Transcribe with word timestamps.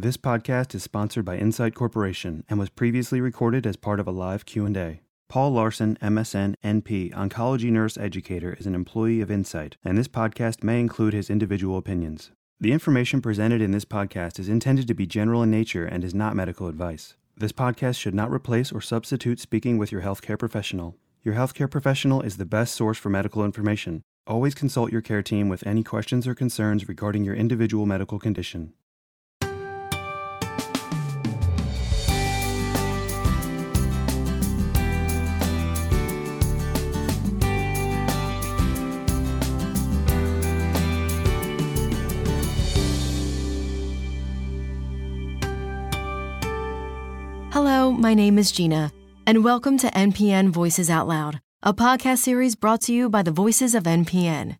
This 0.00 0.16
podcast 0.16 0.76
is 0.76 0.84
sponsored 0.84 1.24
by 1.24 1.40
Incyte 1.40 1.74
Corporation 1.74 2.44
and 2.48 2.56
was 2.56 2.70
previously 2.70 3.20
recorded 3.20 3.66
as 3.66 3.74
part 3.74 3.98
of 3.98 4.06
a 4.06 4.12
live 4.12 4.46
Q&A. 4.46 5.00
Paul 5.28 5.50
Larson, 5.50 5.98
MSN, 6.00 6.54
NP, 6.62 7.12
oncology 7.14 7.72
nurse 7.72 7.98
educator, 7.98 8.54
is 8.60 8.66
an 8.66 8.76
employee 8.76 9.20
of 9.20 9.28
Incyte, 9.28 9.74
and 9.84 9.98
this 9.98 10.06
podcast 10.06 10.62
may 10.62 10.78
include 10.78 11.14
his 11.14 11.28
individual 11.28 11.76
opinions. 11.76 12.30
The 12.60 12.70
information 12.70 13.20
presented 13.20 13.60
in 13.60 13.72
this 13.72 13.84
podcast 13.84 14.38
is 14.38 14.48
intended 14.48 14.86
to 14.86 14.94
be 14.94 15.04
general 15.04 15.42
in 15.42 15.50
nature 15.50 15.84
and 15.84 16.04
is 16.04 16.14
not 16.14 16.36
medical 16.36 16.68
advice. 16.68 17.16
This 17.36 17.50
podcast 17.50 17.98
should 17.98 18.14
not 18.14 18.30
replace 18.30 18.70
or 18.70 18.80
substitute 18.80 19.40
speaking 19.40 19.78
with 19.78 19.90
your 19.90 20.02
healthcare 20.02 20.38
professional. 20.38 20.94
Your 21.24 21.34
healthcare 21.34 21.68
professional 21.68 22.22
is 22.22 22.36
the 22.36 22.46
best 22.46 22.76
source 22.76 22.98
for 22.98 23.10
medical 23.10 23.44
information. 23.44 24.02
Always 24.28 24.54
consult 24.54 24.92
your 24.92 25.02
care 25.02 25.24
team 25.24 25.48
with 25.48 25.66
any 25.66 25.82
questions 25.82 26.28
or 26.28 26.36
concerns 26.36 26.88
regarding 26.88 27.24
your 27.24 27.34
individual 27.34 27.84
medical 27.84 28.20
condition. 28.20 28.74
Hello, 47.50 47.90
my 47.90 48.12
name 48.12 48.38
is 48.38 48.52
Gina, 48.52 48.92
and 49.26 49.42
welcome 49.42 49.78
to 49.78 49.86
MPN 49.92 50.50
Voices 50.50 50.90
Out 50.90 51.08
Loud, 51.08 51.40
a 51.62 51.72
podcast 51.72 52.18
series 52.18 52.54
brought 52.54 52.82
to 52.82 52.92
you 52.92 53.08
by 53.08 53.22
the 53.22 53.30
Voices 53.30 53.74
of 53.74 53.84
MPN. 53.84 54.58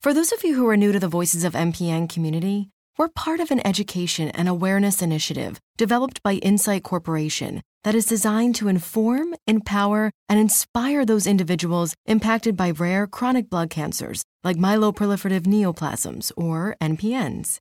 For 0.00 0.14
those 0.14 0.32
of 0.32 0.42
you 0.42 0.54
who 0.54 0.66
are 0.66 0.76
new 0.76 0.92
to 0.92 0.98
the 0.98 1.08
Voices 1.08 1.44
of 1.44 1.52
MPN 1.52 2.08
community, 2.08 2.70
we're 2.96 3.08
part 3.08 3.40
of 3.40 3.50
an 3.50 3.64
education 3.66 4.30
and 4.30 4.48
awareness 4.48 5.02
initiative 5.02 5.60
developed 5.76 6.22
by 6.22 6.38
Incyte 6.38 6.82
Corporation 6.82 7.60
that 7.84 7.94
is 7.94 8.06
designed 8.06 8.54
to 8.56 8.68
inform, 8.68 9.34
empower, 9.46 10.10
and 10.26 10.40
inspire 10.40 11.04
those 11.04 11.26
individuals 11.26 11.94
impacted 12.06 12.56
by 12.56 12.70
rare 12.70 13.06
chronic 13.06 13.50
blood 13.50 13.68
cancers 13.68 14.24
like 14.42 14.56
myeloproliferative 14.56 15.42
neoplasms, 15.42 16.32
or 16.34 16.76
MPNs. 16.80 17.58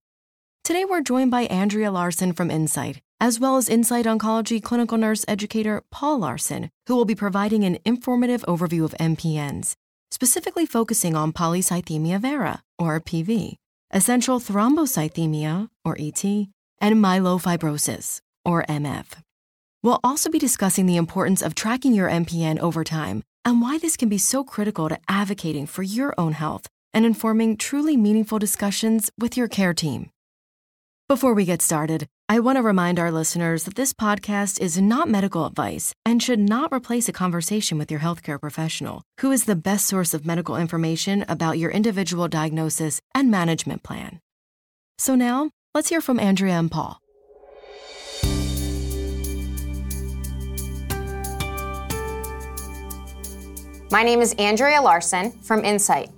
Today, 0.63 0.85
we're 0.85 1.01
joined 1.01 1.31
by 1.31 1.41
Andrea 1.41 1.91
Larson 1.91 2.31
from 2.31 2.47
Incyte 2.47 2.99
as 3.21 3.39
well 3.39 3.55
as 3.55 3.69
Incyte 3.69 4.05
Oncology 4.05 4.61
clinical 4.61 4.97
nurse 4.97 5.23
educator 5.27 5.83
Paul 5.91 6.17
Larson, 6.17 6.71
who 6.87 6.95
will 6.95 7.05
be 7.05 7.13
providing 7.13 7.63
an 7.63 7.77
informative 7.85 8.41
overview 8.47 8.83
of 8.83 8.95
MPNs, 8.99 9.75
specifically 10.09 10.65
focusing 10.65 11.15
on 11.15 11.31
polycythemia 11.31 12.19
vera, 12.19 12.63
or 12.79 12.99
PV, 12.99 13.57
essential 13.93 14.39
thrombocythemia, 14.39 15.69
or 15.85 15.95
ET, 15.99 16.23
and 16.23 16.95
myelofibrosis, 16.95 18.21
or 18.43 18.63
MF. 18.63 19.05
We'll 19.83 19.99
also 20.03 20.31
be 20.31 20.39
discussing 20.39 20.87
the 20.87 20.97
importance 20.97 21.43
of 21.43 21.53
tracking 21.53 21.93
your 21.93 22.09
MPN 22.09 22.57
over 22.57 22.83
time 22.83 23.21
and 23.45 23.61
why 23.61 23.77
this 23.77 23.97
can 23.97 24.09
be 24.09 24.17
so 24.17 24.43
critical 24.43 24.89
to 24.89 24.99
advocating 25.07 25.67
for 25.67 25.83
your 25.83 26.15
own 26.17 26.33
health 26.33 26.65
and 26.91 27.05
informing 27.05 27.55
truly 27.55 27.95
meaningful 27.95 28.39
discussions 28.39 29.11
with 29.19 29.37
your 29.37 29.47
care 29.47 29.75
team. 29.75 30.09
Before 31.11 31.33
we 31.33 31.43
get 31.43 31.61
started, 31.61 32.07
I 32.29 32.39
want 32.39 32.55
to 32.55 32.61
remind 32.61 32.97
our 32.97 33.11
listeners 33.11 33.65
that 33.65 33.75
this 33.75 33.91
podcast 33.91 34.61
is 34.61 34.79
not 34.79 35.09
medical 35.09 35.45
advice 35.45 35.93
and 36.05 36.23
should 36.23 36.39
not 36.39 36.71
replace 36.71 37.09
a 37.09 37.11
conversation 37.11 37.77
with 37.77 37.91
your 37.91 37.99
healthcare 37.99 38.39
professional, 38.39 39.01
who 39.19 39.29
is 39.29 39.43
the 39.43 39.57
best 39.57 39.87
source 39.87 40.13
of 40.13 40.25
medical 40.25 40.55
information 40.55 41.25
about 41.27 41.57
your 41.57 41.69
individual 41.69 42.29
diagnosis 42.29 43.01
and 43.13 43.29
management 43.29 43.83
plan. 43.83 44.21
So 44.99 45.13
now, 45.15 45.49
let's 45.75 45.89
hear 45.89 45.99
from 45.99 46.17
Andrea 46.17 46.53
and 46.53 46.71
Paul. 46.71 46.97
My 53.91 54.03
name 54.03 54.21
is 54.21 54.33
Andrea 54.35 54.81
Larson 54.81 55.31
from 55.41 55.63
Incyte, 55.63 56.09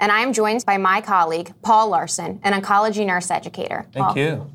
and 0.00 0.12
I 0.12 0.20
am 0.20 0.32
joined 0.32 0.64
by 0.64 0.76
my 0.76 1.00
colleague, 1.00 1.52
Paul 1.62 1.88
Larson, 1.88 2.40
an 2.42 2.60
oncology 2.60 3.06
nurse 3.06 3.30
educator. 3.30 3.86
Thank 3.92 4.06
Paul. 4.06 4.18
you. 4.18 4.50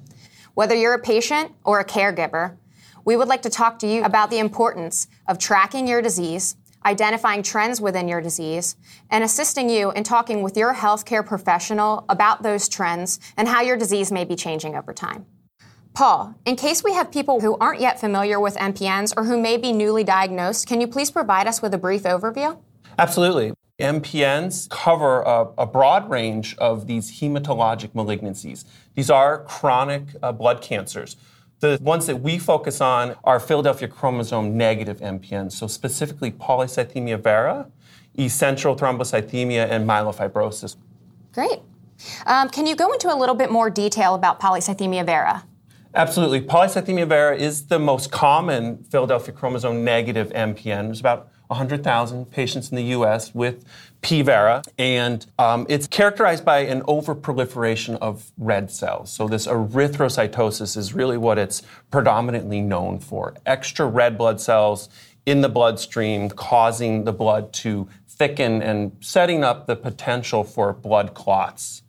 Whether 0.53 0.75
you're 0.75 0.93
a 0.93 0.99
patient 0.99 1.51
or 1.63 1.79
a 1.79 1.85
caregiver, 1.85 2.57
we 3.05 3.15
would 3.15 3.27
like 3.27 3.41
to 3.43 3.49
talk 3.49 3.79
to 3.79 3.87
you 3.87 4.03
about 4.03 4.29
the 4.29 4.39
importance 4.39 5.07
of 5.27 5.39
tracking 5.39 5.87
your 5.87 6.01
disease, 6.01 6.55
identifying 6.85 7.43
trends 7.43 7.79
within 7.81 8.07
your 8.07 8.21
disease, 8.21 8.75
and 9.09 9.23
assisting 9.23 9.69
you 9.69 9.91
in 9.91 10.03
talking 10.03 10.41
with 10.41 10.57
your 10.57 10.73
healthcare 10.73 11.25
professional 11.25 12.05
about 12.09 12.43
those 12.43 12.67
trends 12.69 13.19
and 13.37 13.47
how 13.47 13.61
your 13.61 13.77
disease 13.77 14.11
may 14.11 14.25
be 14.25 14.35
changing 14.35 14.75
over 14.75 14.93
time. 14.93 15.25
Paul, 15.93 16.35
in 16.45 16.55
case 16.55 16.83
we 16.83 16.93
have 16.93 17.11
people 17.11 17.41
who 17.41 17.57
aren't 17.57 17.81
yet 17.81 17.99
familiar 17.99 18.39
with 18.39 18.55
MPNs 18.55 19.13
or 19.17 19.23
who 19.23 19.39
may 19.39 19.57
be 19.57 19.71
newly 19.71 20.03
diagnosed, 20.03 20.67
can 20.67 20.79
you 20.79 20.87
please 20.87 21.11
provide 21.11 21.47
us 21.47 21.61
with 21.61 21.73
a 21.73 21.77
brief 21.77 22.03
overview? 22.03 22.57
Absolutely. 22.97 23.53
MPNs 23.79 24.69
cover 24.69 25.21
a, 25.21 25.47
a, 25.57 25.65
broad 25.65 26.09
range 26.09 26.55
of 26.57 26.85
these 26.85 27.19
hematologic 27.21 27.89
malignancies. 27.93 28.65
These 28.95 29.09
are 29.09 29.43
chronic 29.45 30.03
uh, 30.21 30.33
blood 30.33 30.61
cancers. 30.61 31.15
The 31.61 31.77
ones 31.81 32.05
that 32.07 32.17
we 32.17 32.37
focus 32.37 32.81
on 32.81 33.15
are 33.23 33.39
Philadelphia 33.39 33.87
chromosome 33.87 34.57
negative 34.57 34.99
MPNs, 34.99 35.53
so 35.53 35.67
specifically 35.67 36.31
polycythemia 36.31 37.21
vera, 37.21 37.67
essential 38.17 38.75
thrombocythemia, 38.75 39.69
and 39.69 39.87
myelofibrosis. 39.87 40.75
Great. 41.33 41.59
Um, 42.25 42.49
can 42.49 42.65
you 42.65 42.75
go 42.75 42.91
into 42.91 43.13
a 43.13 43.15
little 43.15 43.35
bit 43.35 43.51
more 43.51 43.69
detail 43.69 44.15
about 44.15 44.39
polycythemia 44.39 45.05
vera? 45.05 45.45
Absolutely. 45.95 46.41
Polycythemia 46.41 47.07
vera 47.07 47.35
is 47.35 47.67
the 47.67 47.79
most 47.79 48.11
common 48.11 48.83
Philadelphia 48.83 49.33
chromosome 49.33 49.83
negative 49.83 50.29
MPN. 50.29 50.85
There's 50.85 50.99
about 50.99 51.29
100,000 51.49 52.29
patients 52.29 52.69
in 52.69 52.77
the 52.77 52.83
US 52.95 53.33
with 53.33 53.65
P. 54.01 54.21
vera, 54.21 54.61
and 54.77 55.25
um, 55.39 55.65
it's 55.67 55.87
characterized 55.87 56.45
by 56.45 56.59
an 56.59 56.81
overproliferation 56.83 57.97
of 57.97 58.31
red 58.37 58.71
cells. 58.71 59.11
So, 59.11 59.27
this 59.27 59.47
erythrocytosis 59.47 60.77
is 60.77 60.93
really 60.93 61.17
what 61.17 61.37
it's 61.37 61.63
predominantly 61.91 62.61
known 62.61 62.99
for 62.99 63.35
extra 63.45 63.87
red 63.87 64.17
blood 64.17 64.39
cells 64.39 64.89
in 65.25 65.41
the 65.41 65.49
bloodstream, 65.49 66.29
causing 66.29 67.03
the 67.03 67.13
blood 67.13 67.51
to 67.53 67.89
thicken 68.07 68.61
and 68.61 68.95
setting 69.01 69.43
up 69.43 69.65
the 69.65 69.75
potential 69.75 70.43
for 70.43 70.71
blood 70.73 71.13
clots. 71.13 71.83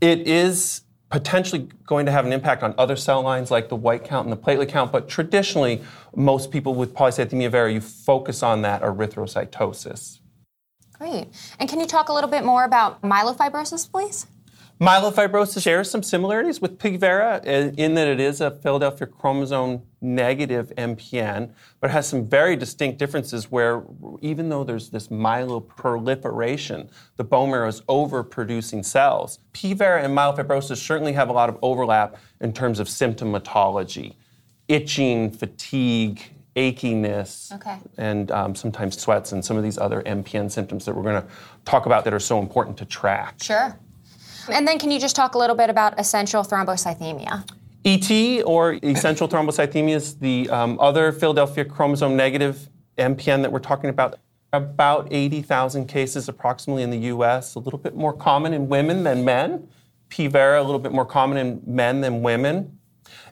It 0.00 0.28
is 0.28 0.82
potentially 1.12 1.68
going 1.86 2.06
to 2.06 2.12
have 2.12 2.24
an 2.24 2.32
impact 2.32 2.62
on 2.62 2.74
other 2.78 2.96
cell 2.96 3.20
lines 3.20 3.50
like 3.50 3.68
the 3.68 3.76
white 3.76 4.02
count 4.02 4.26
and 4.26 4.32
the 4.32 4.36
platelet 4.36 4.70
count, 4.70 4.90
but 4.90 5.08
traditionally, 5.08 5.82
most 6.16 6.50
people 6.50 6.74
with 6.74 6.94
polycythemia 6.94 7.50
vera, 7.50 7.70
you 7.70 7.82
focus 7.82 8.42
on 8.42 8.62
that 8.62 8.80
erythrocytosis. 8.80 10.20
Great. 10.94 11.28
And 11.60 11.68
can 11.68 11.80
you 11.80 11.86
talk 11.86 12.08
a 12.08 12.14
little 12.14 12.30
bit 12.30 12.44
more 12.44 12.64
about 12.64 13.02
myelofibrosis, 13.02 13.90
please? 13.90 14.26
Myelofibrosis 14.82 15.62
shares 15.62 15.88
some 15.88 16.02
similarities 16.02 16.60
with 16.60 16.76
P. 16.76 16.96
vera 16.96 17.40
in 17.44 17.94
that 17.94 18.08
it 18.08 18.18
is 18.18 18.40
a 18.40 18.50
Philadelphia 18.50 19.06
chromosome 19.06 19.82
negative 20.00 20.72
MPN, 20.76 21.52
but 21.78 21.90
it 21.90 21.92
has 21.92 22.08
some 22.08 22.26
very 22.26 22.56
distinct 22.56 22.98
differences 22.98 23.48
where 23.48 23.84
even 24.22 24.48
though 24.48 24.64
there's 24.64 24.90
this 24.90 25.06
myeloproliferation, 25.06 26.90
the 27.14 27.22
bone 27.22 27.52
marrow 27.52 27.68
is 27.68 27.82
overproducing 27.82 28.84
cells. 28.84 29.38
P. 29.52 29.72
vera 29.72 30.02
and 30.02 30.18
myelofibrosis 30.18 30.78
certainly 30.78 31.12
have 31.12 31.28
a 31.28 31.32
lot 31.32 31.48
of 31.48 31.56
overlap 31.62 32.16
in 32.40 32.52
terms 32.52 32.80
of 32.80 32.88
symptomatology, 32.88 34.16
itching, 34.66 35.30
fatigue, 35.30 36.24
achiness, 36.56 37.52
okay. 37.52 37.78
and 37.98 38.32
um, 38.32 38.56
sometimes 38.56 39.00
sweats 39.00 39.30
and 39.30 39.44
some 39.44 39.56
of 39.56 39.62
these 39.62 39.78
other 39.78 40.02
MPN 40.02 40.50
symptoms 40.50 40.86
that 40.86 40.96
we're 40.96 41.04
going 41.04 41.22
to 41.22 41.28
talk 41.64 41.86
about 41.86 42.02
that 42.02 42.12
are 42.12 42.18
so 42.18 42.40
important 42.40 42.76
to 42.78 42.84
track. 42.84 43.36
Sure. 43.40 43.78
And 44.50 44.66
then 44.66 44.78
can 44.78 44.90
you 44.90 44.98
just 44.98 45.16
talk 45.16 45.34
a 45.34 45.38
little 45.38 45.56
bit 45.56 45.70
about 45.70 45.98
essential 45.98 46.42
thrombocythemia? 46.42 47.48
ET 47.84 48.42
or 48.44 48.78
essential 48.82 49.28
thrombocythemia 49.28 49.96
is 49.96 50.16
the 50.16 50.48
um, 50.50 50.78
other 50.80 51.12
Philadelphia 51.12 51.64
chromosome 51.64 52.16
negative 52.16 52.68
MPN 52.98 53.42
that 53.42 53.52
we're 53.52 53.58
talking 53.58 53.90
about. 53.90 54.18
About 54.52 55.08
80,000 55.10 55.86
cases 55.86 56.28
approximately 56.28 56.82
in 56.82 56.90
the 56.90 56.98
US, 56.98 57.54
a 57.54 57.58
little 57.58 57.78
bit 57.78 57.96
more 57.96 58.12
common 58.12 58.52
in 58.52 58.68
women 58.68 59.02
than 59.02 59.24
men. 59.24 59.68
P. 60.10 60.26
vera, 60.26 60.60
a 60.60 60.64
little 60.64 60.78
bit 60.78 60.92
more 60.92 61.06
common 61.06 61.38
in 61.38 61.62
men 61.66 62.02
than 62.02 62.22
women. 62.22 62.78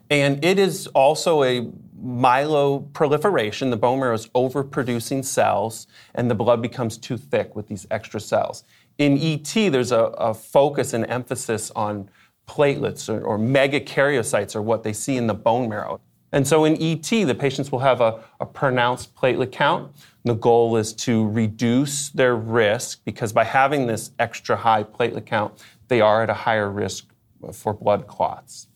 And 0.09 0.43
it 0.43 0.57
is 0.57 0.87
also 0.87 1.43
a 1.43 1.71
myeloproliferation. 2.03 3.69
The 3.69 3.77
bone 3.77 3.99
marrow 3.99 4.13
is 4.13 4.27
overproducing 4.27 5.23
cells, 5.23 5.87
and 6.15 6.29
the 6.29 6.35
blood 6.35 6.61
becomes 6.61 6.97
too 6.97 7.17
thick 7.17 7.55
with 7.55 7.67
these 7.67 7.85
extra 7.91 8.19
cells. 8.19 8.63
In 8.97 9.17
ET, 9.17 9.53
there's 9.53 9.91
a, 9.91 9.99
a 9.99 10.33
focus 10.33 10.93
and 10.93 11.05
emphasis 11.09 11.71
on 11.75 12.09
platelets 12.47 13.07
or, 13.07 13.23
or 13.23 13.37
megakaryocytes, 13.37 14.55
or 14.55 14.61
what 14.61 14.83
they 14.83 14.93
see 14.93 15.17
in 15.17 15.27
the 15.27 15.33
bone 15.33 15.69
marrow. 15.69 16.01
And 16.33 16.47
so 16.47 16.65
in 16.65 16.81
ET, 16.81 17.09
the 17.09 17.35
patients 17.35 17.71
will 17.71 17.79
have 17.79 18.01
a, 18.01 18.23
a 18.39 18.45
pronounced 18.45 19.15
platelet 19.15 19.51
count. 19.51 19.91
The 20.23 20.35
goal 20.35 20.77
is 20.77 20.93
to 20.93 21.27
reduce 21.27 22.09
their 22.09 22.35
risk 22.35 23.01
because 23.03 23.33
by 23.33 23.43
having 23.43 23.87
this 23.87 24.11
extra 24.19 24.55
high 24.55 24.83
platelet 24.83 25.25
count, 25.25 25.61
they 25.87 25.99
are 25.99 26.23
at 26.23 26.29
a 26.29 26.33
higher 26.33 26.69
risk 26.69 27.07
for 27.53 27.73
blood 27.73 28.07
clots. 28.07 28.67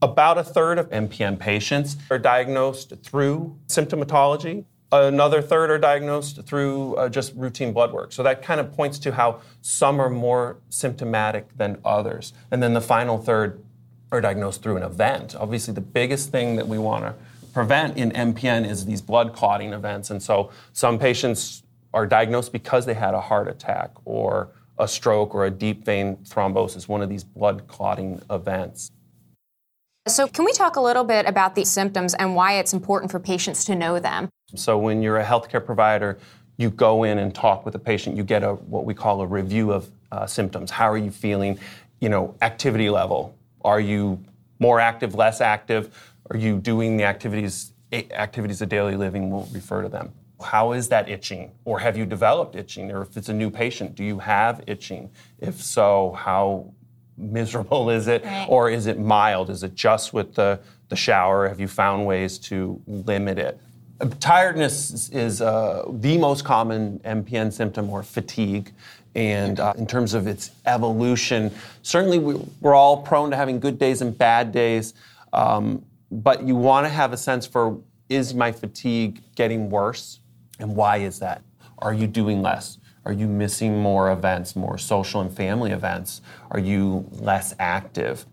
About 0.00 0.38
a 0.38 0.44
third 0.44 0.78
of 0.78 0.88
MPN 0.90 1.40
patients 1.40 1.96
are 2.08 2.20
diagnosed 2.20 2.92
through 3.02 3.58
symptomatology. 3.66 4.64
Another 4.92 5.42
third 5.42 5.70
are 5.70 5.78
diagnosed 5.78 6.44
through 6.44 6.94
uh, 6.94 7.08
just 7.08 7.34
routine 7.34 7.72
blood 7.72 7.92
work. 7.92 8.12
So 8.12 8.22
that 8.22 8.40
kind 8.40 8.60
of 8.60 8.72
points 8.72 9.00
to 9.00 9.12
how 9.12 9.40
some 9.60 10.00
are 10.00 10.08
more 10.08 10.58
symptomatic 10.68 11.48
than 11.56 11.78
others. 11.84 12.32
And 12.52 12.62
then 12.62 12.74
the 12.74 12.80
final 12.80 13.18
third 13.18 13.64
are 14.12 14.20
diagnosed 14.20 14.62
through 14.62 14.76
an 14.76 14.84
event. 14.84 15.34
Obviously, 15.34 15.74
the 15.74 15.80
biggest 15.80 16.30
thing 16.30 16.54
that 16.56 16.68
we 16.68 16.78
want 16.78 17.04
to 17.04 17.14
prevent 17.52 17.96
in 17.96 18.12
MPN 18.12 18.70
is 18.70 18.86
these 18.86 19.02
blood 19.02 19.32
clotting 19.32 19.72
events. 19.72 20.10
And 20.10 20.22
so 20.22 20.50
some 20.72 21.00
patients 21.00 21.64
are 21.92 22.06
diagnosed 22.06 22.52
because 22.52 22.86
they 22.86 22.94
had 22.94 23.14
a 23.14 23.20
heart 23.20 23.48
attack 23.48 23.90
or 24.04 24.50
a 24.78 24.86
stroke 24.86 25.34
or 25.34 25.44
a 25.44 25.50
deep 25.50 25.84
vein 25.84 26.18
thrombosis, 26.18 26.86
one 26.86 27.02
of 27.02 27.08
these 27.08 27.24
blood 27.24 27.66
clotting 27.66 28.22
events. 28.30 28.92
So, 30.08 30.26
can 30.26 30.44
we 30.44 30.52
talk 30.52 30.76
a 30.76 30.80
little 30.80 31.04
bit 31.04 31.26
about 31.26 31.54
the 31.54 31.64
symptoms 31.64 32.14
and 32.14 32.34
why 32.34 32.54
it's 32.54 32.72
important 32.72 33.10
for 33.10 33.20
patients 33.20 33.64
to 33.66 33.74
know 33.74 33.98
them? 33.98 34.28
So, 34.54 34.78
when 34.78 35.02
you're 35.02 35.18
a 35.18 35.24
healthcare 35.24 35.64
provider, 35.64 36.18
you 36.56 36.70
go 36.70 37.04
in 37.04 37.18
and 37.18 37.34
talk 37.34 37.64
with 37.64 37.72
the 37.72 37.78
patient. 37.78 38.16
You 38.16 38.24
get 38.24 38.42
a 38.42 38.54
what 38.54 38.84
we 38.84 38.94
call 38.94 39.20
a 39.20 39.26
review 39.26 39.72
of 39.72 39.90
uh, 40.10 40.26
symptoms. 40.26 40.70
How 40.70 40.90
are 40.90 40.98
you 40.98 41.10
feeling? 41.10 41.58
You 42.00 42.08
know, 42.08 42.34
activity 42.42 42.90
level. 42.90 43.36
Are 43.64 43.80
you 43.80 44.22
more 44.58 44.80
active, 44.80 45.14
less 45.14 45.40
active? 45.40 45.94
Are 46.30 46.36
you 46.36 46.58
doing 46.58 46.96
the 46.96 47.04
activities 47.04 47.72
activities 47.92 48.60
of 48.60 48.68
daily 48.68 48.96
living? 48.96 49.30
We'll 49.30 49.48
refer 49.52 49.82
to 49.82 49.88
them. 49.88 50.12
How 50.40 50.72
is 50.72 50.88
that 50.88 51.08
itching? 51.08 51.52
Or 51.64 51.80
have 51.80 51.96
you 51.96 52.06
developed 52.06 52.54
itching? 52.54 52.90
Or 52.90 53.02
if 53.02 53.16
it's 53.16 53.28
a 53.28 53.34
new 53.34 53.50
patient, 53.50 53.94
do 53.94 54.04
you 54.04 54.18
have 54.20 54.62
itching? 54.66 55.10
If 55.38 55.60
so, 55.62 56.12
how 56.16 56.72
miserable 57.18 57.90
is 57.90 58.06
it? 58.08 58.24
Right. 58.24 58.46
Or 58.48 58.70
is 58.70 58.86
it 58.86 58.98
mild? 58.98 59.50
Is 59.50 59.62
it 59.62 59.74
just 59.74 60.12
with 60.12 60.34
the, 60.34 60.60
the 60.88 60.96
shower? 60.96 61.48
Have 61.48 61.60
you 61.60 61.68
found 61.68 62.06
ways 62.06 62.38
to 62.40 62.80
limit 62.86 63.38
it? 63.38 63.60
Tiredness 64.20 65.08
is 65.08 65.42
uh, 65.42 65.84
the 65.88 66.18
most 66.18 66.44
common 66.44 67.00
MPN 67.00 67.52
symptom 67.52 67.90
or 67.90 68.02
fatigue. 68.02 68.72
And 69.14 69.58
uh, 69.58 69.74
in 69.76 69.86
terms 69.86 70.14
of 70.14 70.28
its 70.28 70.52
evolution, 70.66 71.50
certainly 71.82 72.20
we, 72.20 72.40
are 72.62 72.74
all 72.74 73.02
prone 73.02 73.30
to 73.30 73.36
having 73.36 73.58
good 73.58 73.78
days 73.78 74.00
and 74.00 74.16
bad 74.16 74.52
days. 74.52 74.94
Um, 75.32 75.84
but 76.10 76.44
you 76.44 76.54
want 76.54 76.86
to 76.86 76.90
have 76.90 77.12
a 77.12 77.16
sense 77.16 77.46
for 77.46 77.80
is 78.08 78.34
my 78.34 78.52
fatigue 78.52 79.20
getting 79.34 79.68
worse? 79.68 80.20
And 80.58 80.74
why 80.74 80.98
is 80.98 81.18
that? 81.18 81.42
Are 81.78 81.92
you 81.92 82.06
doing 82.06 82.42
less? 82.42 82.77
Are 83.08 83.14
you 83.14 83.26
missing 83.26 83.80
more 83.80 84.12
events, 84.12 84.54
more 84.54 84.76
social 84.76 85.22
and 85.22 85.34
family 85.34 85.70
events? 85.70 86.20
Are 86.50 86.60
you 86.60 87.06
less 87.10 87.54
active? 87.58 88.26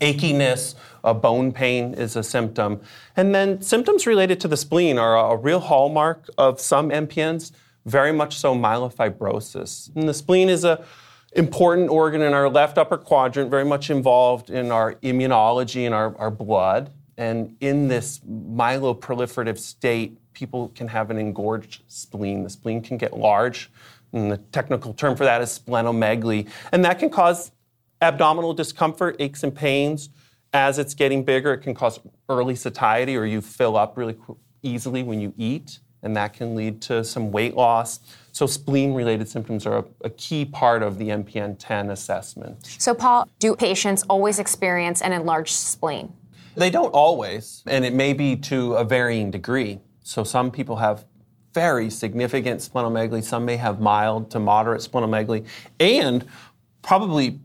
Achiness, 0.00 0.74
uh, 1.04 1.14
bone 1.14 1.52
pain 1.52 1.94
is 1.94 2.16
a 2.16 2.24
symptom. 2.24 2.80
And 3.16 3.32
then 3.32 3.62
symptoms 3.62 4.04
related 4.04 4.40
to 4.40 4.48
the 4.48 4.56
spleen 4.56 4.98
are 4.98 5.16
a, 5.16 5.34
a 5.34 5.36
real 5.36 5.60
hallmark 5.60 6.28
of 6.36 6.60
some 6.60 6.90
MPNs, 6.90 7.52
very 7.86 8.10
much 8.10 8.38
so 8.38 8.56
myelofibrosis. 8.56 9.94
And 9.94 10.08
the 10.08 10.14
spleen 10.14 10.48
is 10.48 10.64
a 10.64 10.84
important 11.34 11.88
organ 11.88 12.22
in 12.22 12.34
our 12.34 12.48
left 12.48 12.78
upper 12.78 12.98
quadrant, 12.98 13.52
very 13.52 13.64
much 13.64 13.88
involved 13.88 14.50
in 14.50 14.72
our 14.72 14.96
immunology 14.96 15.86
and 15.86 15.94
our, 15.94 16.16
our 16.18 16.30
blood. 16.30 16.90
And 17.16 17.56
in 17.60 17.86
this 17.86 18.18
myeloproliferative 18.28 19.58
state, 19.58 20.18
people 20.32 20.68
can 20.74 20.88
have 20.88 21.10
an 21.10 21.18
engorged 21.18 21.82
spleen. 21.88 22.42
The 22.42 22.50
spleen 22.50 22.82
can 22.82 22.96
get 22.96 23.16
large, 23.16 23.70
and 24.12 24.30
the 24.30 24.36
technical 24.36 24.92
term 24.94 25.16
for 25.16 25.24
that 25.24 25.40
is 25.40 25.58
splenomegaly. 25.58 26.48
And 26.72 26.84
that 26.84 26.98
can 26.98 27.10
cause 27.10 27.52
abdominal 28.00 28.52
discomfort, 28.52 29.16
aches 29.18 29.42
and 29.42 29.54
pains. 29.54 30.10
As 30.52 30.78
it's 30.78 30.94
getting 30.94 31.24
bigger, 31.24 31.54
it 31.54 31.58
can 31.58 31.74
cause 31.74 31.98
early 32.28 32.54
satiety, 32.54 33.16
or 33.16 33.24
you 33.24 33.40
fill 33.40 33.76
up 33.76 33.96
really 33.96 34.16
easily 34.62 35.02
when 35.02 35.18
you 35.18 35.32
eat, 35.38 35.78
and 36.02 36.14
that 36.16 36.34
can 36.34 36.54
lead 36.54 36.82
to 36.82 37.02
some 37.04 37.32
weight 37.32 37.54
loss. 37.54 38.00
So, 38.32 38.46
spleen 38.46 38.92
related 38.92 39.28
symptoms 39.28 39.66
are 39.66 39.78
a, 39.78 39.84
a, 40.04 40.10
key 40.10 40.44
part 40.44 40.82
of 40.82 40.98
the 40.98 41.08
MPN 41.08 41.56
10 41.58 41.90
assessment. 41.90 42.66
So, 42.78 42.94
Paul, 42.94 43.28
do 43.38 43.54
patients 43.54 44.02
always 44.08 44.38
experience 44.38 45.00
an 45.02 45.12
enlarged 45.12 45.54
spleen? 45.54 46.12
They 46.54 46.70
don't 46.70 46.90
always, 46.90 47.62
and 47.66 47.84
it 47.84 47.94
may 47.94 48.12
be 48.12 48.36
to 48.36 48.74
a 48.74 48.84
varying 48.84 49.30
degree. 49.30 49.80
So 50.02 50.24
some 50.24 50.50
people 50.50 50.76
have 50.76 51.04
very 51.54 51.90
significant 51.90 52.60
splenomegaly, 52.60 53.22
some 53.22 53.44
may 53.44 53.56
have 53.56 53.80
mild 53.80 54.30
to 54.30 54.38
moderate 54.38 54.80
splenomegaly, 54.80 55.46
and 55.80 56.24
probably 56.82 57.38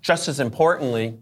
just 0.00 0.28
as 0.28 0.40
importantly, 0.40 1.18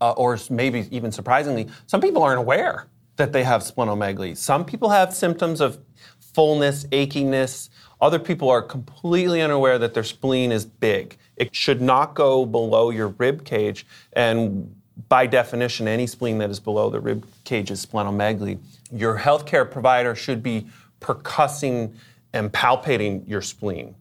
uh, 0.00 0.12
or 0.12 0.38
maybe 0.48 0.88
even 0.90 1.12
surprisingly, 1.12 1.68
some 1.86 2.00
people 2.00 2.22
aren't 2.22 2.38
aware 2.38 2.86
that 3.16 3.32
they 3.32 3.44
have 3.44 3.60
splenomegaly. 3.60 4.36
Some 4.36 4.64
people 4.64 4.88
have 4.88 5.12
symptoms 5.12 5.60
of 5.60 5.78
fullness, 6.18 6.84
achiness. 6.86 7.68
Other 8.00 8.18
people 8.18 8.48
are 8.48 8.62
completely 8.62 9.42
unaware 9.42 9.78
that 9.78 9.92
their 9.92 10.04
spleen 10.04 10.52
is 10.52 10.64
big. 10.64 11.18
It 11.36 11.54
should 11.54 11.82
not 11.82 12.14
go 12.14 12.46
below 12.46 12.90
your 12.90 13.08
rib 13.08 13.44
cage, 13.44 13.86
and 14.14 14.74
by 15.08 15.26
definition, 15.26 15.88
any 15.88 16.06
spleen 16.06 16.38
that 16.38 16.50
is 16.50 16.60
below 16.60 16.90
the 16.90 17.00
rib 17.00 17.26
cage 17.44 17.70
is 17.70 17.84
splenomegaly. 17.84 18.58
Your 18.92 19.18
healthcare 19.18 19.70
provider 19.70 20.14
should 20.14 20.42
be 20.42 20.66
percussing 21.00 21.94
and 22.32 22.52
palpating 22.52 23.28
your 23.28 23.42
spleen. 23.42 23.94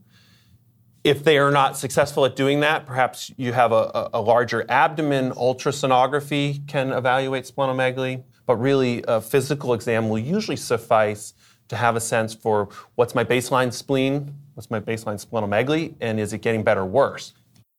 If 1.03 1.23
they 1.23 1.37
are 1.37 1.51
not 1.51 1.77
successful 1.77 2.25
at 2.25 2.35
doing 2.35 2.59
that, 2.59 2.85
perhaps 2.85 3.31
you 3.37 3.53
have 3.53 3.71
a, 3.71 4.09
a 4.13 4.21
larger 4.21 4.65
abdomen. 4.69 5.31
Ultrasonography 5.31 6.67
can 6.67 6.91
evaluate 6.91 7.45
splenomegaly, 7.45 8.23
but 8.45 8.57
really 8.57 9.03
a 9.07 9.21
physical 9.21 9.73
exam 9.73 10.09
will 10.09 10.19
usually 10.19 10.57
suffice 10.57 11.33
to 11.69 11.75
have 11.77 11.95
a 11.95 12.01
sense 12.01 12.33
for 12.33 12.67
what's 12.95 13.15
my 13.15 13.23
baseline 13.23 13.71
spleen, 13.71 14.35
what's 14.55 14.69
my 14.69 14.79
baseline 14.79 15.23
splenomegaly, 15.23 15.95
and 16.01 16.19
is 16.19 16.33
it 16.33 16.41
getting 16.41 16.63
better 16.63 16.81
or 16.81 16.85
worse? 16.85 17.33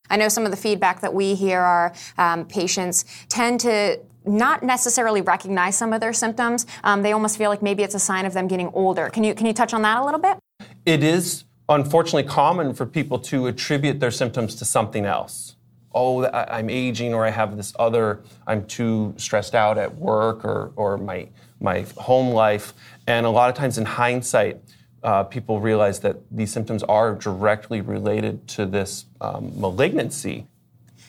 I 0.09 0.17
know 0.17 0.29
some 0.29 0.45
of 0.45 0.51
the 0.51 0.57
feedback 0.57 1.01
that 1.03 1.15
we 1.15 1.35
hear 1.35 1.61
are 1.61 1.93
um, 2.19 2.45
patients 2.47 3.05
tend 3.29 3.61
to 3.61 4.01
not 4.25 4.63
necessarily 4.63 5.21
recognize 5.21 5.77
some 5.77 5.93
of 5.93 6.01
their 6.01 6.13
symptoms. 6.13 6.67
Um, 6.85 7.03
they 7.03 7.13
almost 7.13 7.39
feel 7.39 7.51
like 7.51 7.63
maybe 7.63 7.83
it's 7.83 7.95
a 7.95 8.01
sign 8.01 8.27
of 8.27 8.33
them 8.33 8.49
getting 8.49 8.69
older. 8.69 9.11
Can 9.11 9.25
you 9.25 9.35
can 9.35 9.47
you 9.47 9.53
touch 9.53 9.73
on 9.75 9.83
that 9.83 9.99
a 9.99 10.05
little 10.05 10.21
bit? 10.21 10.39
It 10.85 11.03
is 11.03 11.45
unfortunately 11.69 12.25
common 12.25 12.75
for 12.75 12.85
people 12.85 13.19
to 13.19 13.47
attribute 13.47 14.01
their 14.01 14.11
symptoms 14.11 14.55
to 14.57 14.65
something 14.65 15.07
else. 15.07 15.57
Oh, 15.93 16.25
I'm 16.27 16.71
aging, 16.71 17.15
or 17.15 17.27
I 17.27 17.31
have 17.31 17.57
this 17.57 17.73
other. 17.79 18.23
I'm 18.47 18.65
too 18.67 19.13
stressed 19.17 19.55
out 19.55 19.77
at 19.77 19.97
work, 19.97 20.45
or 20.45 20.73
or 20.77 20.99
my 20.99 21.29
my 21.61 21.85
home 21.97 22.33
life. 22.33 22.75
And 23.07 23.27
a 23.27 23.31
lot 23.31 23.51
of 23.51 23.57
times, 23.57 23.77
in 23.77 23.85
hindsight, 23.85 24.61
uh, 25.03 25.25
people 25.25 25.61
realize 25.61 26.01
that 26.01 26.19
these 26.31 26.53
symptoms 26.53 26.83
are 26.85 27.15
directly 27.15 27.81
related 27.81 28.47
to 28.49 28.67
this 28.67 29.07
um, 29.21 29.53
malignancy. 29.57 30.47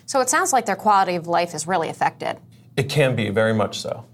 So 0.06 0.20
it 0.20 0.30
sounds 0.30 0.52
like 0.52 0.66
their 0.66 0.76
quality 0.76 1.16
of 1.16 1.28
life 1.28 1.54
is 1.54 1.68
really 1.68 1.90
affected. 1.90 2.38
It 2.78 2.90
can 2.90 3.16
be, 3.16 3.30
very 3.30 3.54
much 3.54 3.80
so. 3.80 4.06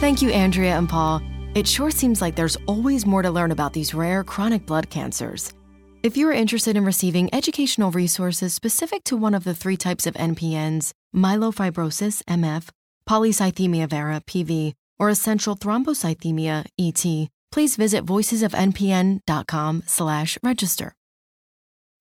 Thank 0.00 0.22
you, 0.22 0.30
Andrea 0.30 0.78
and 0.78 0.88
Paul. 0.88 1.20
It 1.54 1.66
sure 1.66 1.90
seems 1.90 2.22
like 2.22 2.34
there's 2.34 2.56
always 2.66 3.04
more 3.04 3.22
to 3.22 3.30
learn 3.30 3.50
about 3.50 3.72
these 3.72 3.92
rare 3.92 4.24
chronic 4.24 4.64
blood 4.64 4.88
cancers. 4.88 5.52
If 6.02 6.16
you're 6.16 6.32
interested 6.32 6.76
in 6.76 6.86
receiving 6.86 7.28
educational 7.34 7.90
resources 7.90 8.54
specific 8.54 9.04
to 9.04 9.16
one 9.16 9.34
of 9.34 9.44
the 9.44 9.54
three 9.54 9.76
types 9.76 10.06
of 10.06 10.14
MPNs, 10.14 10.92
myelofibrosis, 11.14 12.22
MF, 12.24 12.70
polycythemia 13.06 13.88
vera, 13.90 14.22
PV, 14.26 14.72
or 14.98 15.10
essential 15.10 15.54
thrombocythemia, 15.56 16.64
ET, 16.78 17.28
please 17.52 17.76
visit 17.76 18.06
voicesofmpn.com 18.06 19.82
slash 19.86 20.38
register. 20.42 20.94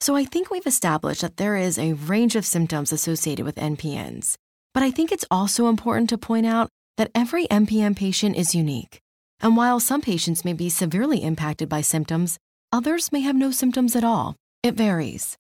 So 0.01 0.15
I 0.15 0.25
think 0.25 0.49
we've 0.49 0.65
established 0.65 1.21
that 1.21 1.37
there 1.37 1.55
is 1.55 1.77
a 1.77 1.93
range 1.93 2.35
of 2.35 2.45
symptoms 2.45 2.91
associated 2.91 3.45
with 3.45 3.55
MPNs, 3.55 4.35
but 4.73 4.83
I 4.83 4.91
think 4.91 5.11
it's 5.11 5.25
also 5.29 5.67
important 5.67 6.09
to 6.09 6.17
point 6.17 6.45
out 6.45 6.69
that 6.97 7.11
every 7.13 7.47
MPN 7.47 7.95
patient 7.95 8.35
is 8.35 8.55
unique. 8.55 8.99
And 9.41 9.55
while 9.55 9.79
some 9.79 10.01
patients 10.01 10.43
may 10.43 10.53
be 10.53 10.69
severely 10.69 11.23
impacted 11.23 11.69
by 11.69 11.81
symptoms, 11.81 12.37
Others 12.71 13.11
may 13.11 13.21
have 13.21 13.35
no 13.35 13.49
symptoms 13.49 13.95
at 13.95 14.03
all. 14.03 14.35
It 14.61 14.75
varies. 14.75 15.37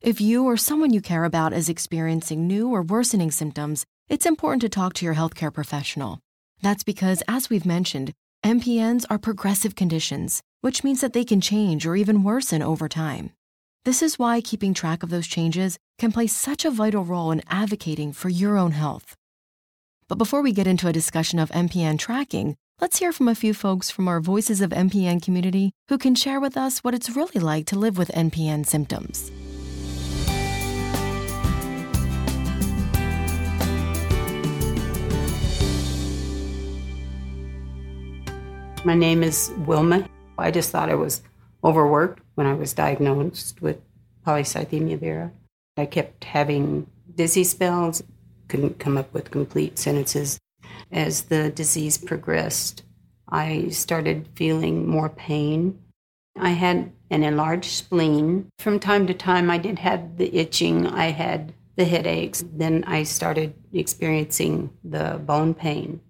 If 0.00 0.20
you 0.20 0.44
or 0.44 0.56
someone 0.56 0.92
you 0.92 1.00
care 1.00 1.22
about 1.22 1.52
is 1.52 1.68
experiencing 1.68 2.48
new 2.48 2.68
or 2.68 2.82
worsening 2.82 3.30
symptoms, 3.30 3.84
it's 4.08 4.26
important 4.26 4.62
to 4.62 4.68
talk 4.68 4.92
to 4.94 5.04
your 5.04 5.14
healthcare 5.14 5.54
professional. 5.54 6.18
That's 6.60 6.82
because, 6.82 7.22
as 7.28 7.48
we've 7.48 7.64
mentioned, 7.64 8.10
MPNs 8.44 9.04
are 9.08 9.18
progressive 9.18 9.76
conditions, 9.76 10.42
which 10.60 10.82
means 10.82 11.00
that 11.02 11.12
they 11.12 11.22
can 11.24 11.40
change 11.40 11.86
or 11.86 11.94
even 11.94 12.24
worsen 12.24 12.62
over 12.62 12.88
time. 12.88 13.30
This 13.84 14.00
is 14.00 14.16
why 14.16 14.40
keeping 14.40 14.74
track 14.74 15.02
of 15.02 15.10
those 15.10 15.26
changes 15.26 15.76
can 15.98 16.12
play 16.12 16.28
such 16.28 16.64
a 16.64 16.70
vital 16.70 17.04
role 17.04 17.32
in 17.32 17.42
advocating 17.48 18.12
for 18.12 18.28
your 18.28 18.56
own 18.56 18.70
health. 18.70 19.16
But 20.06 20.18
before 20.18 20.40
we 20.40 20.52
get 20.52 20.68
into 20.68 20.86
a 20.86 20.92
discussion 20.92 21.40
of 21.40 21.50
MPN 21.50 21.98
tracking, 21.98 22.54
let's 22.80 23.00
hear 23.00 23.10
from 23.10 23.26
a 23.26 23.34
few 23.34 23.52
folks 23.52 23.90
from 23.90 24.06
our 24.06 24.20
Voices 24.20 24.60
of 24.60 24.70
MPN 24.70 25.20
community 25.20 25.72
who 25.88 25.98
can 25.98 26.14
share 26.14 26.38
with 26.38 26.56
us 26.56 26.78
what 26.84 26.94
it's 26.94 27.16
really 27.16 27.40
like 27.40 27.66
to 27.66 27.76
live 27.76 27.98
with 27.98 28.08
MPN 28.10 28.64
symptoms. 28.64 29.32
My 38.84 38.94
name 38.94 39.24
is 39.24 39.52
Wilma. 39.66 40.08
I 40.38 40.52
just 40.52 40.70
thought 40.70 40.88
I 40.88 40.94
was 40.94 41.22
overworked 41.64 42.22
when 42.34 42.46
I 42.46 42.54
was 42.54 42.72
diagnosed 42.72 43.62
with 43.62 43.80
polycythemia 44.26 44.98
vera. 44.98 45.32
I 45.76 45.86
kept 45.86 46.24
having 46.24 46.86
dizzy 47.14 47.44
spells, 47.44 48.02
couldn't 48.48 48.78
come 48.78 48.96
up 48.96 49.12
with 49.12 49.30
complete 49.30 49.78
sentences. 49.78 50.38
As 50.90 51.22
the 51.24 51.50
disease 51.50 51.98
progressed, 51.98 52.82
I 53.28 53.68
started 53.68 54.28
feeling 54.34 54.86
more 54.86 55.08
pain. 55.08 55.78
I 56.38 56.50
had 56.50 56.92
an 57.10 57.22
enlarged 57.22 57.70
spleen. 57.70 58.50
From 58.58 58.78
time 58.78 59.06
to 59.06 59.14
time, 59.14 59.50
I 59.50 59.58
did 59.58 59.78
have 59.78 60.16
the 60.16 60.34
itching, 60.36 60.86
I 60.86 61.06
had 61.10 61.54
the 61.76 61.84
headaches. 61.84 62.44
Then 62.52 62.84
I 62.86 63.04
started 63.04 63.54
experiencing 63.72 64.70
the 64.84 65.20
bone 65.24 65.54
pain. 65.54 66.00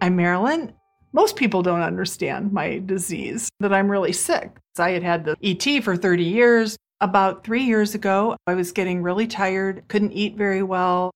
I'm 0.00 0.16
Marilyn. 0.16 0.74
Most 1.14 1.36
people 1.36 1.62
don't 1.62 1.82
understand 1.82 2.52
my 2.52 2.78
disease, 2.78 3.50
that 3.60 3.72
I'm 3.72 3.90
really 3.90 4.12
sick. 4.12 4.50
I 4.78 4.90
had 4.90 5.02
had 5.02 5.24
the 5.24 5.36
ET 5.42 5.82
for 5.84 5.96
30 5.96 6.24
years. 6.24 6.76
About 7.02 7.44
three 7.44 7.64
years 7.64 7.94
ago, 7.94 8.36
I 8.46 8.54
was 8.54 8.72
getting 8.72 9.02
really 9.02 9.26
tired, 9.26 9.82
couldn't 9.88 10.12
eat 10.12 10.36
very 10.36 10.62
well. 10.62 11.10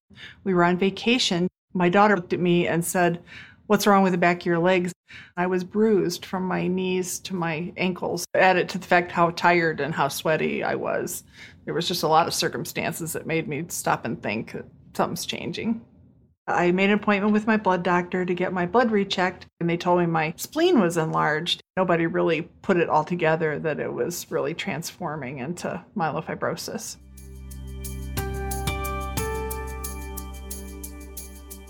We 0.44 0.52
were 0.52 0.64
on 0.64 0.76
vacation. 0.76 1.48
My 1.72 1.88
daughter 1.88 2.16
looked 2.16 2.32
at 2.32 2.40
me 2.40 2.66
and 2.66 2.84
said, 2.84 3.22
What's 3.68 3.86
wrong 3.86 4.02
with 4.02 4.12
the 4.12 4.18
back 4.18 4.40
of 4.40 4.46
your 4.46 4.58
legs? 4.58 4.92
I 5.36 5.46
was 5.46 5.64
bruised 5.64 6.24
from 6.24 6.44
my 6.44 6.68
knees 6.68 7.18
to 7.20 7.34
my 7.34 7.72
ankles. 7.76 8.24
Added 8.34 8.68
to 8.70 8.78
the 8.78 8.86
fact 8.86 9.10
how 9.10 9.30
tired 9.30 9.80
and 9.80 9.94
how 9.94 10.08
sweaty 10.08 10.62
I 10.62 10.76
was. 10.76 11.24
There 11.64 11.74
was 11.74 11.88
just 11.88 12.04
a 12.04 12.08
lot 12.08 12.28
of 12.28 12.34
circumstances 12.34 13.12
that 13.14 13.26
made 13.26 13.48
me 13.48 13.64
stop 13.68 14.04
and 14.04 14.22
think 14.22 14.52
that 14.52 14.66
something's 14.94 15.26
changing. 15.26 15.80
I 16.48 16.70
made 16.70 16.90
an 16.90 16.92
appointment 16.92 17.32
with 17.32 17.48
my 17.48 17.56
blood 17.56 17.82
doctor 17.82 18.24
to 18.24 18.32
get 18.34 18.52
my 18.52 18.66
blood 18.66 18.92
rechecked, 18.92 19.46
and 19.58 19.68
they 19.68 19.76
told 19.76 19.98
me 19.98 20.06
my 20.06 20.32
spleen 20.36 20.80
was 20.80 20.96
enlarged. 20.96 21.60
Nobody 21.76 22.06
really 22.06 22.42
put 22.62 22.76
it 22.76 22.88
all 22.88 23.02
together 23.02 23.58
that 23.58 23.80
it 23.80 23.92
was 23.92 24.30
really 24.30 24.54
transforming 24.54 25.38
into 25.38 25.82
myelofibrosis. 25.96 26.98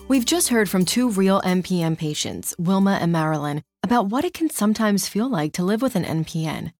We've 0.09 0.26
just 0.26 0.50
heard 0.50 0.68
from 0.68 0.85
two 0.85 1.09
real 1.09 1.40
MPN 1.40 1.97
patients, 1.97 2.54
Wilma 2.59 2.99
and 3.00 3.11
Marilyn, 3.11 3.62
about 3.83 4.09
what 4.09 4.26
it 4.26 4.35
can 4.35 4.50
sometimes 4.50 5.09
feel 5.09 5.28
like 5.28 5.54
to 5.54 5.64
live 5.64 5.80
with 5.80 5.97
an 5.97 6.04
MPN. 6.04 6.73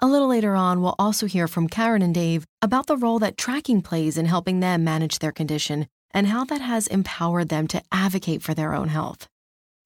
A 0.00 0.06
little 0.06 0.28
later 0.28 0.54
on, 0.54 0.80
we'll 0.80 0.96
also 0.98 1.26
hear 1.26 1.46
from 1.46 1.68
Karen 1.68 2.00
and 2.00 2.14
Dave 2.14 2.46
about 2.62 2.86
the 2.86 2.96
role 2.96 3.18
that 3.18 3.36
tracking 3.36 3.82
plays 3.82 4.16
in 4.16 4.24
helping 4.24 4.60
them 4.60 4.82
manage 4.82 5.18
their 5.18 5.30
condition 5.30 5.88
and 6.14 6.28
how 6.28 6.44
that 6.44 6.62
has 6.62 6.86
empowered 6.86 7.50
them 7.50 7.66
to 7.66 7.82
advocate 7.92 8.42
for 8.42 8.54
their 8.54 8.72
own 8.72 8.88
health. 8.88 9.26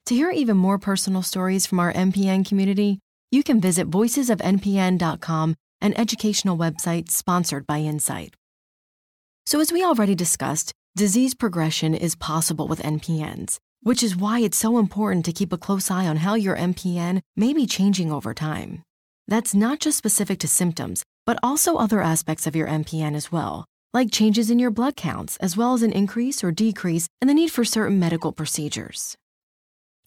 To 0.06 0.14
hear 0.14 0.30
even 0.30 0.56
more 0.56 0.78
personal 0.78 1.22
stories 1.22 1.66
from 1.66 1.80
our 1.80 1.92
MPN 1.92 2.46
community, 2.46 3.00
you 3.30 3.42
can 3.42 3.60
visit 3.60 3.90
voicesofmpn.com, 3.90 5.56
an 5.80 5.94
educational 5.98 6.56
website 6.56 7.10
sponsored 7.10 7.66
by 7.66 7.80
Incyte. 7.80 8.34
So, 9.46 9.60
as 9.60 9.72
we 9.72 9.84
already 9.84 10.14
discussed, 10.14 10.72
disease 10.96 11.34
progression 11.34 11.94
is 11.94 12.14
possible 12.16 12.68
with 12.68 12.82
MPNs, 12.82 13.58
which 13.82 14.02
is 14.02 14.16
why 14.16 14.40
it's 14.40 14.56
so 14.56 14.78
important 14.78 15.24
to 15.24 15.32
keep 15.32 15.52
a 15.52 15.58
close 15.58 15.90
eye 15.90 16.06
on 16.06 16.18
how 16.18 16.34
your 16.34 16.56
MPN 16.56 17.20
may 17.36 17.52
be 17.52 17.66
changing 17.66 18.12
over 18.12 18.34
time. 18.34 18.82
That's 19.26 19.54
not 19.54 19.78
just 19.78 19.98
specific 19.98 20.38
to 20.40 20.48
symptoms, 20.48 21.02
but 21.26 21.38
also 21.42 21.76
other 21.76 22.00
aspects 22.00 22.46
of 22.46 22.56
your 22.56 22.66
MPN 22.66 23.14
as 23.14 23.30
well, 23.30 23.66
like 23.92 24.10
changes 24.10 24.50
in 24.50 24.58
your 24.58 24.70
blood 24.70 24.96
counts, 24.96 25.36
as 25.38 25.56
well 25.56 25.74
as 25.74 25.82
an 25.82 25.92
increase 25.92 26.44
or 26.44 26.50
decrease 26.52 27.08
in 27.20 27.28
the 27.28 27.34
need 27.34 27.50
for 27.50 27.64
certain 27.64 27.98
medical 27.98 28.32
procedures. 28.32 29.16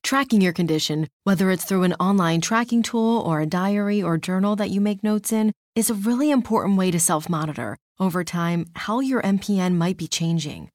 Tracking 0.03 0.41
your 0.41 0.53
condition, 0.53 1.07
whether 1.23 1.51
it's 1.51 1.63
through 1.63 1.83
an 1.83 1.93
online 1.93 2.41
tracking 2.41 2.83
tool 2.83 3.19
or 3.19 3.39
a 3.39 3.45
diary 3.45 4.01
or 4.01 4.17
journal 4.17 4.55
that 4.55 4.69
you 4.71 4.81
make 4.81 5.03
notes 5.03 5.31
in, 5.31 5.51
is 5.75 5.89
a 5.89 5.93
really 5.93 6.31
important 6.31 6.77
way 6.77 6.91
to 6.91 6.99
self 6.99 7.29
monitor 7.29 7.77
over 7.99 8.23
time 8.23 8.65
how 8.75 8.99
your 8.99 9.21
MPN 9.21 9.75
might 9.75 9.97
be 9.97 10.07
changing. 10.07 10.69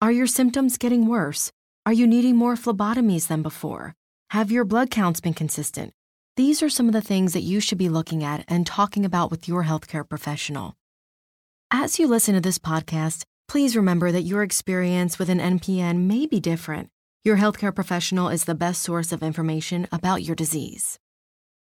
Are 0.00 0.12
your 0.12 0.26
symptoms 0.26 0.78
getting 0.78 1.06
worse? 1.06 1.52
Are 1.84 1.92
you 1.92 2.06
needing 2.06 2.36
more 2.36 2.54
phlebotomies 2.54 3.28
than 3.28 3.42
before? 3.42 3.94
Have 4.30 4.50
your 4.50 4.64
blood 4.64 4.90
counts 4.90 5.20
been 5.20 5.34
consistent? 5.34 5.92
These 6.36 6.62
are 6.62 6.70
some 6.70 6.86
of 6.86 6.92
the 6.92 7.02
things 7.02 7.32
that 7.34 7.42
you 7.42 7.60
should 7.60 7.78
be 7.78 7.88
looking 7.88 8.24
at 8.24 8.44
and 8.48 8.66
talking 8.66 9.04
about 9.04 9.30
with 9.30 9.46
your 9.46 9.64
healthcare 9.64 10.08
professional. 10.08 10.74
As 11.72 12.00
you 12.00 12.08
listen 12.08 12.34
to 12.34 12.40
this 12.40 12.58
podcast, 12.58 13.22
please 13.46 13.76
remember 13.76 14.10
that 14.10 14.22
your 14.22 14.42
experience 14.42 15.20
with 15.20 15.30
an 15.30 15.38
MPN 15.38 15.98
may 16.00 16.26
be 16.26 16.40
different. 16.40 16.88
Your 17.22 17.36
healthcare 17.36 17.72
professional 17.72 18.28
is 18.28 18.42
the 18.42 18.56
best 18.56 18.82
source 18.82 19.12
of 19.12 19.22
information 19.22 19.86
about 19.92 20.24
your 20.24 20.34
disease. 20.34 20.98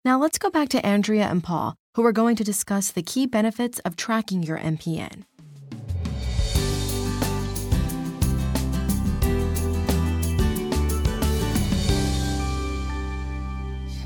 Now 0.05 0.19
let's 0.19 0.39
go 0.39 0.51
back 0.51 0.71
to 0.71 0.85
Andrea 0.85 1.29
and 1.29 1.41
Paul, 1.41 1.77
who 1.95 2.05
are 2.05 2.11
going 2.11 2.35
to 2.35 2.43
discuss 2.43 2.91
the 2.91 3.05
key 3.05 3.27
benefits 3.27 3.79
of 3.81 3.95
tracking 3.95 4.43
your 4.43 4.59
MPN. 4.59 5.23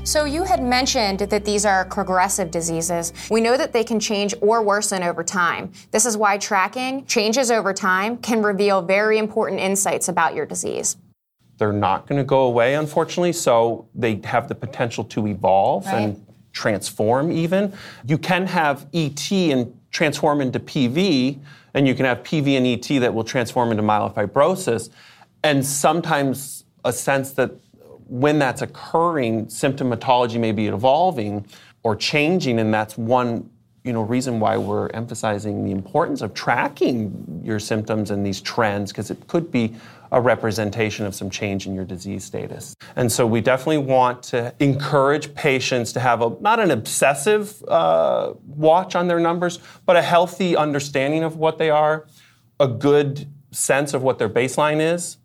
So, 0.07 0.23
you 0.23 0.45
had 0.45 0.63
mentioned 0.63 1.19
that 1.19 1.43
these 1.43 1.65
are 1.65 1.83
progressive 1.83 2.49
diseases. 2.49 3.11
We 3.29 3.41
know 3.41 3.57
that 3.57 3.73
they 3.73 3.83
can 3.83 3.99
change 3.99 4.33
or 4.39 4.63
worsen 4.63 5.03
over 5.03 5.21
time. 5.21 5.73
This 5.91 6.05
is 6.05 6.15
why 6.15 6.37
tracking 6.37 7.05
changes 7.07 7.51
over 7.51 7.73
time 7.73 8.15
can 8.19 8.41
reveal 8.41 8.81
very 8.81 9.17
important 9.17 9.59
insights 9.59 10.07
about 10.07 10.33
your 10.33 10.45
disease. 10.45 10.95
They're 11.57 11.73
not 11.73 12.07
going 12.07 12.19
to 12.19 12.23
go 12.23 12.43
away, 12.43 12.75
unfortunately, 12.75 13.33
so 13.33 13.89
they 13.93 14.21
have 14.23 14.47
the 14.47 14.55
potential 14.55 15.03
to 15.03 15.27
evolve 15.27 15.85
right. 15.87 15.95
and 15.95 16.25
transform 16.53 17.29
even. 17.29 17.73
You 18.05 18.17
can 18.17 18.47
have 18.47 18.87
ET 18.93 19.29
and 19.29 19.77
transform 19.91 20.39
into 20.39 20.61
PV, 20.61 21.37
and 21.73 21.85
you 21.85 21.93
can 21.93 22.05
have 22.05 22.23
PV 22.23 22.55
and 22.55 22.65
ET 22.65 23.01
that 23.01 23.13
will 23.13 23.25
transform 23.25 23.71
into 23.71 23.83
myelofibrosis. 23.83 24.89
And 25.43 25.65
sometimes 25.65 26.63
a 26.85 26.93
sense 26.93 27.31
that 27.33 27.51
when 28.09 28.39
that's 28.39 28.61
occurring, 28.61 29.47
symptomatology 29.47 30.39
may 30.39 30.51
be 30.51 30.67
evolving 30.67 31.45
or 31.83 31.95
changing, 31.95 32.59
and 32.59 32.73
that's 32.73 32.97
one 32.97 33.49
you 33.83 33.93
know 33.93 34.01
reason 34.01 34.39
why 34.39 34.57
we're 34.57 34.89
emphasizing 34.89 35.63
the 35.63 35.71
importance 35.71 36.21
of 36.21 36.33
tracking 36.33 37.41
your 37.43 37.57
symptoms 37.57 38.11
and 38.11 38.25
these 38.25 38.41
trends 38.41 38.91
because 38.91 39.09
it 39.09 39.27
could 39.27 39.49
be 39.49 39.73
a 40.11 40.19
representation 40.19 41.05
of 41.05 41.15
some 41.15 41.29
change 41.29 41.65
in 41.67 41.73
your 41.73 41.85
disease 41.85 42.23
status. 42.23 42.75
And 42.95 43.11
so 43.11 43.25
we 43.25 43.41
definitely 43.41 43.79
want 43.79 44.23
to 44.23 44.53
encourage 44.59 45.33
patients 45.35 45.93
to 45.93 45.99
have 45.99 46.21
a 46.21 46.35
not 46.41 46.59
an 46.59 46.71
obsessive 46.71 47.63
uh, 47.67 48.33
watch 48.45 48.95
on 48.95 49.07
their 49.07 49.19
numbers, 49.19 49.59
but 49.85 49.95
a 49.95 50.01
healthy 50.01 50.55
understanding 50.55 51.23
of 51.23 51.37
what 51.37 51.57
they 51.57 51.69
are, 51.69 52.05
a 52.59 52.67
good 52.67 53.27
sense 53.51 53.93
of 53.93 54.03
what 54.03 54.19
their 54.19 54.29
baseline 54.29 54.81
is, 54.81 55.17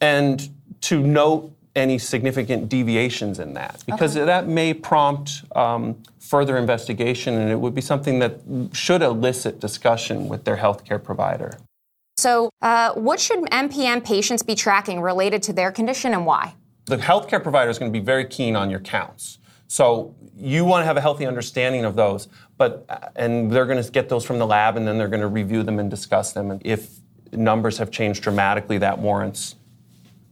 and 0.00 0.48
to 0.82 1.00
note 1.00 1.55
any 1.76 1.98
significant 1.98 2.68
deviations 2.68 3.38
in 3.38 3.52
that 3.54 3.84
because 3.86 4.16
okay. 4.16 4.24
that 4.24 4.48
may 4.48 4.72
prompt 4.72 5.44
um, 5.54 6.02
further 6.18 6.56
investigation 6.56 7.34
and 7.34 7.50
it 7.50 7.60
would 7.60 7.74
be 7.74 7.80
something 7.80 8.18
that 8.18 8.40
should 8.72 9.02
elicit 9.02 9.60
discussion 9.60 10.28
with 10.28 10.44
their 10.44 10.56
healthcare 10.56 11.02
provider. 11.02 11.58
So, 12.16 12.50
uh, 12.62 12.94
what 12.94 13.20
should 13.20 13.40
MPN 13.44 14.02
patients 14.02 14.42
be 14.42 14.54
tracking 14.54 15.02
related 15.02 15.42
to 15.44 15.52
their 15.52 15.70
condition 15.70 16.14
and 16.14 16.24
why? 16.24 16.54
The 16.86 16.96
healthcare 16.96 17.42
provider 17.42 17.70
is 17.70 17.78
going 17.78 17.92
to 17.92 17.98
be 17.98 18.04
very 18.04 18.24
keen 18.24 18.56
on 18.56 18.70
your 18.70 18.80
counts. 18.80 19.38
So, 19.68 20.14
you 20.34 20.64
want 20.64 20.82
to 20.82 20.86
have 20.86 20.96
a 20.96 21.00
healthy 21.00 21.26
understanding 21.26 21.84
of 21.84 21.94
those, 21.94 22.28
but 22.56 22.86
uh, 22.88 23.08
and 23.16 23.52
they're 23.52 23.66
going 23.66 23.82
to 23.82 23.90
get 23.90 24.08
those 24.08 24.24
from 24.24 24.38
the 24.38 24.46
lab 24.46 24.76
and 24.76 24.88
then 24.88 24.96
they're 24.96 25.08
going 25.08 25.20
to 25.20 25.28
review 25.28 25.62
them 25.62 25.78
and 25.78 25.90
discuss 25.90 26.32
them. 26.32 26.50
And 26.50 26.62
if 26.64 26.88
numbers 27.32 27.76
have 27.78 27.90
changed 27.90 28.22
dramatically, 28.22 28.78
that 28.78 28.98
warrants 28.98 29.55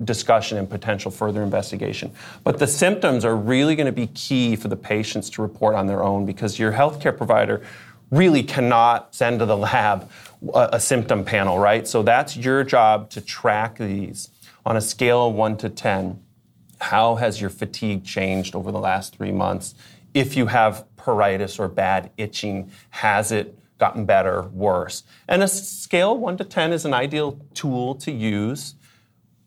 discussion 0.04 0.58
and 0.58 0.68
potential 0.68 1.10
further 1.10 1.42
investigation. 1.42 2.12
But 2.42 2.58
the 2.58 2.66
symptoms 2.66 3.24
are 3.24 3.36
really 3.36 3.76
going 3.76 3.86
to 3.86 3.92
be 3.92 4.08
key 4.08 4.56
for 4.56 4.68
the 4.68 4.76
patients 4.76 5.30
to 5.30 5.42
report 5.42 5.74
on 5.74 5.86
their 5.86 6.02
own 6.02 6.26
because 6.26 6.58
your 6.58 6.72
healthcare 6.72 7.16
provider 7.16 7.62
really 8.10 8.42
cannot 8.42 9.14
send 9.14 9.40
to 9.40 9.46
the 9.46 9.56
lab 9.56 10.10
a, 10.54 10.70
a 10.74 10.80
symptom 10.80 11.24
panel, 11.24 11.58
right? 11.58 11.86
So 11.86 12.02
that's 12.02 12.36
your 12.36 12.64
job 12.64 13.10
to 13.10 13.20
track 13.20 13.78
these 13.78 14.30
on 14.66 14.76
a 14.76 14.80
scale 14.80 15.28
of 15.28 15.34
1 15.34 15.56
to 15.58 15.68
10. 15.68 16.22
How 16.80 17.16
has 17.16 17.40
your 17.40 17.50
fatigue 17.50 18.04
changed 18.04 18.54
over 18.54 18.70
the 18.70 18.78
last 18.78 19.16
3 19.16 19.32
months? 19.32 19.74
If 20.12 20.36
you 20.36 20.46
have 20.46 20.84
pruritus 20.96 21.58
or 21.58 21.68
bad 21.68 22.10
itching, 22.16 22.70
has 22.90 23.32
it 23.32 23.58
gotten 23.78 24.04
better, 24.04 24.42
worse? 24.52 25.02
And 25.26 25.42
a 25.42 25.48
scale 25.48 26.16
1 26.16 26.36
to 26.38 26.44
10 26.44 26.72
is 26.72 26.84
an 26.84 26.94
ideal 26.94 27.40
tool 27.54 27.94
to 27.96 28.12
use 28.12 28.74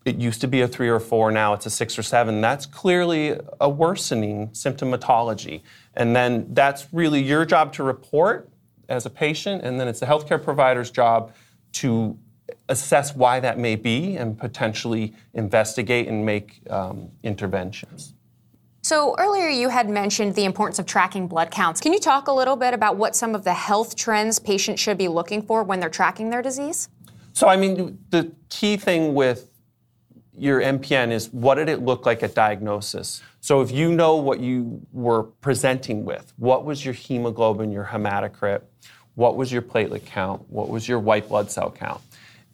it 0.08 0.16
used 0.16 0.40
to 0.40 0.48
be 0.48 0.62
a 0.62 0.68
three 0.68 0.88
or 0.88 0.98
four, 0.98 1.30
now 1.30 1.52
it's 1.52 1.66
a 1.66 1.70
six 1.70 1.98
or 1.98 2.02
seven. 2.02 2.40
That's 2.40 2.66
clearly 2.66 3.38
a 3.60 3.68
worsening 3.68 4.48
symptomatology. 4.48 5.62
And 5.94 6.16
then 6.16 6.46
that's 6.54 6.92
really 6.92 7.22
your 7.22 7.44
job 7.44 7.72
to 7.74 7.82
report 7.84 8.48
as 8.88 9.04
a 9.06 9.10
patient, 9.10 9.62
and 9.62 9.78
then 9.78 9.86
it's 9.86 10.00
the 10.00 10.06
healthcare 10.06 10.42
provider's 10.42 10.90
job 10.90 11.34
to 11.72 12.18
assess 12.70 13.14
why 13.14 13.38
that 13.40 13.58
may 13.58 13.76
be 13.76 14.16
and 14.16 14.38
potentially 14.38 15.14
investigate 15.34 16.08
and 16.08 16.24
make 16.24 16.62
um, 16.70 17.10
interventions. 17.22 18.14
So, 18.82 19.14
earlier 19.18 19.48
you 19.48 19.68
had 19.68 19.90
mentioned 19.90 20.34
the 20.34 20.44
importance 20.44 20.78
of 20.78 20.86
tracking 20.86 21.26
blood 21.26 21.50
counts. 21.50 21.80
Can 21.80 21.92
you 21.92 21.98
talk 21.98 22.28
a 22.28 22.32
little 22.32 22.56
bit 22.56 22.72
about 22.72 22.96
what 22.96 23.14
some 23.14 23.34
of 23.34 23.44
the 23.44 23.52
health 23.52 23.96
trends 23.96 24.38
patients 24.38 24.80
should 24.80 24.96
be 24.96 25.08
looking 25.08 25.42
for 25.42 25.62
when 25.62 25.80
they're 25.80 25.90
tracking 25.90 26.30
their 26.30 26.40
disease? 26.40 26.88
So, 27.34 27.48
I 27.48 27.56
mean, 27.56 27.98
the 28.08 28.32
key 28.48 28.78
thing 28.78 29.14
with 29.14 29.50
your 30.40 30.60
MPN 30.60 31.10
is 31.10 31.32
what 31.32 31.56
did 31.56 31.68
it 31.68 31.82
look 31.82 32.06
like 32.06 32.22
at 32.22 32.34
diagnosis? 32.34 33.22
So, 33.40 33.60
if 33.60 33.70
you 33.70 33.92
know 33.92 34.16
what 34.16 34.40
you 34.40 34.80
were 34.92 35.24
presenting 35.24 36.04
with, 36.04 36.32
what 36.36 36.64
was 36.64 36.84
your 36.84 36.94
hemoglobin, 36.94 37.70
your 37.72 37.84
hematocrit, 37.84 38.62
what 39.14 39.36
was 39.36 39.52
your 39.52 39.62
platelet 39.62 40.04
count, 40.04 40.48
what 40.48 40.68
was 40.68 40.88
your 40.88 40.98
white 40.98 41.28
blood 41.28 41.50
cell 41.50 41.70
count? 41.70 42.00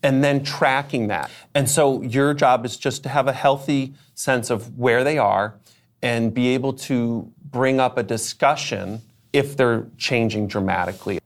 and 0.05 0.23
then 0.23 0.45
tracking 0.45 1.09
that. 1.09 1.31
And 1.55 1.69
so 1.69 2.03
your 2.03 2.35
job 2.35 2.67
is 2.67 2.77
just 2.77 3.03
to 3.05 3.09
have 3.09 3.27
a 3.27 3.33
healthy 3.33 3.95
sense 4.15 4.51
of 4.51 4.79
where 4.79 5.03
they 5.03 5.17
are 5.17 5.55
and 6.03 6.33
be 6.33 6.49
able 6.49 6.75
to 6.75 7.33
bring 7.51 7.81
up 7.81 7.97
a 7.97 8.03
discussion 8.03 9.01
if 9.33 9.57
they're 9.57 9.87
changing 9.97 10.47
dramatically. 10.47 11.19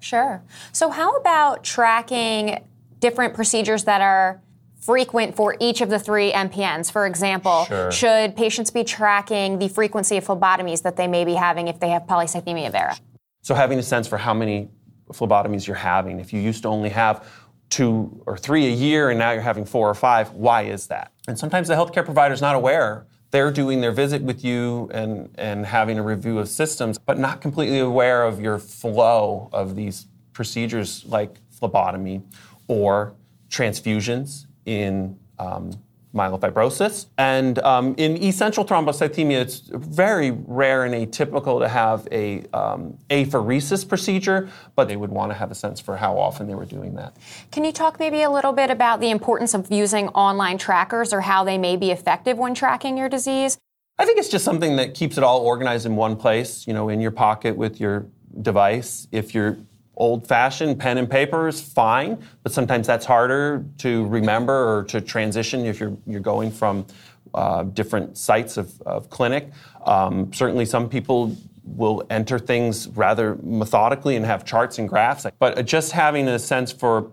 Sure. 0.00 0.42
So, 0.72 0.90
how 0.90 1.16
about 1.16 1.64
tracking 1.64 2.62
different 3.00 3.32
procedures 3.32 3.84
that 3.84 4.02
are 4.02 4.40
frequent 4.84 5.34
for 5.34 5.56
each 5.60 5.80
of 5.80 5.88
the 5.90 5.98
three 5.98 6.32
MPNs? 6.32 6.90
For 6.90 7.06
example, 7.06 7.64
Sure. 7.66 7.90
should 7.90 8.36
patients 8.36 8.70
be 8.70 8.84
tracking 8.84 9.58
the 9.58 9.68
frequency 9.68 10.16
of 10.16 10.26
phlebotomies 10.26 10.82
that 10.82 10.96
they 10.96 11.06
may 11.06 11.24
be 11.24 11.34
having 11.34 11.68
if 11.68 11.80
they 11.80 11.88
have 11.90 12.02
polycythemia 12.02 12.70
vera? 12.70 12.96
So 13.42 13.54
having 13.54 13.78
a 13.78 13.82
sense 13.82 14.06
for 14.06 14.18
how 14.18 14.34
many 14.34 14.68
phlebotomies 15.12 15.66
you're 15.66 15.76
having. 15.76 16.20
If 16.20 16.32
you 16.32 16.40
used 16.40 16.62
to 16.62 16.68
only 16.68 16.88
have 16.90 17.26
two 17.70 18.22
or 18.26 18.36
three 18.36 18.66
a 18.66 18.70
year 18.70 19.10
and 19.10 19.18
now 19.18 19.32
you're 19.32 19.42
having 19.42 19.64
four 19.64 19.88
or 19.88 19.94
five, 19.94 20.30
why 20.32 20.62
is 20.62 20.86
that? 20.88 21.12
And 21.26 21.38
sometimes 21.38 21.68
the 21.68 21.74
healthcare 21.74 22.04
provider 22.04 22.34
is 22.34 22.40
not 22.40 22.54
aware. 22.54 23.06
They're 23.30 23.50
doing 23.50 23.80
their 23.80 23.90
visit 23.92 24.22
with 24.22 24.44
you 24.44 24.88
and, 24.92 25.28
and 25.36 25.66
having 25.66 25.98
a 25.98 26.02
review 26.02 26.38
of 26.38 26.48
systems, 26.48 26.98
but 26.98 27.18
not 27.18 27.40
completely 27.40 27.80
aware 27.80 28.22
of 28.22 28.40
your 28.40 28.58
flow 28.58 29.48
of 29.52 29.74
these 29.74 30.06
procedures 30.32 31.04
like 31.06 31.36
phlebotomy 31.50 32.22
or 32.68 33.14
transfusions 33.48 34.46
in 34.66 35.18
um, 35.38 35.72
myelofibrosis. 36.14 37.06
And 37.18 37.58
um, 37.60 37.94
in 37.98 38.22
essential 38.22 38.64
thrombocythemia, 38.64 39.40
it's 39.40 39.62
very 39.72 40.30
rare 40.30 40.84
and 40.84 40.94
atypical 40.94 41.60
to 41.60 41.68
have 41.68 42.06
a 42.12 42.44
um, 42.52 42.96
apheresis 43.10 43.86
procedure, 43.86 44.48
but 44.76 44.86
they 44.86 44.96
would 44.96 45.10
want 45.10 45.32
to 45.32 45.34
have 45.34 45.50
a 45.50 45.54
sense 45.54 45.80
for 45.80 45.96
how 45.96 46.16
often 46.16 46.46
they 46.46 46.54
were 46.54 46.64
doing 46.64 46.94
that. 46.94 47.16
Can 47.50 47.64
you 47.64 47.72
talk 47.72 47.98
maybe 47.98 48.22
a 48.22 48.30
little 48.30 48.52
bit 48.52 48.70
about 48.70 49.00
the 49.00 49.10
importance 49.10 49.54
of 49.54 49.70
using 49.70 50.08
online 50.10 50.56
trackers 50.56 51.12
or 51.12 51.20
how 51.22 51.42
they 51.42 51.58
may 51.58 51.76
be 51.76 51.90
effective 51.90 52.38
when 52.38 52.54
tracking 52.54 52.96
your 52.96 53.08
disease? 53.08 53.58
I 53.98 54.04
think 54.04 54.18
it's 54.18 54.28
just 54.28 54.44
something 54.44 54.76
that 54.76 54.94
keeps 54.94 55.18
it 55.18 55.24
all 55.24 55.40
organized 55.40 55.86
in 55.86 55.96
one 55.96 56.16
place, 56.16 56.66
you 56.66 56.74
know, 56.74 56.88
in 56.88 57.00
your 57.00 57.12
pocket 57.12 57.56
with 57.56 57.80
your 57.80 58.06
device. 58.42 59.06
If 59.12 59.34
you're 59.34 59.56
old 59.96 60.26
fashioned, 60.26 60.78
pen 60.78 60.98
and 60.98 61.08
paper 61.08 61.48
is 61.48 61.60
fine, 61.60 62.22
but 62.42 62.52
sometimes 62.52 62.86
that's 62.86 63.06
harder 63.06 63.64
to 63.78 64.06
remember 64.06 64.78
or 64.78 64.84
to 64.84 65.00
transition 65.00 65.64
if 65.66 65.80
you're, 65.80 65.96
you're 66.06 66.20
going 66.20 66.50
from 66.50 66.86
uh, 67.34 67.64
different 67.64 68.16
sites 68.16 68.56
of, 68.56 68.80
of 68.82 69.10
clinic. 69.10 69.50
Um, 69.84 70.32
certainly, 70.32 70.64
some 70.64 70.88
people 70.88 71.36
will 71.64 72.04
enter 72.10 72.38
things 72.38 72.88
rather 72.88 73.36
methodically 73.42 74.16
and 74.16 74.24
have 74.24 74.44
charts 74.44 74.78
and 74.78 74.88
graphs, 74.88 75.26
but 75.38 75.64
just 75.64 75.92
having 75.92 76.28
a 76.28 76.38
sense 76.38 76.72
for 76.72 77.10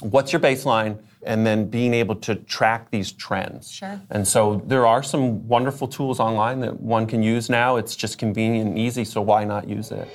what's 0.00 0.32
your 0.32 0.40
baseline 0.40 0.98
and 1.24 1.46
then 1.46 1.68
being 1.68 1.94
able 1.94 2.16
to 2.16 2.34
track 2.34 2.90
these 2.90 3.12
trends. 3.12 3.70
Sure. 3.70 4.00
And 4.10 4.26
so 4.26 4.60
there 4.66 4.86
are 4.86 5.02
some 5.02 5.46
wonderful 5.46 5.86
tools 5.86 6.18
online 6.18 6.60
that 6.60 6.80
one 6.80 7.06
can 7.06 7.22
use 7.22 7.48
now. 7.48 7.76
It's 7.76 7.94
just 7.94 8.18
convenient 8.18 8.70
and 8.70 8.78
easy, 8.78 9.04
so 9.04 9.22
why 9.22 9.44
not 9.44 9.68
use 9.68 9.92
it? 9.92 10.08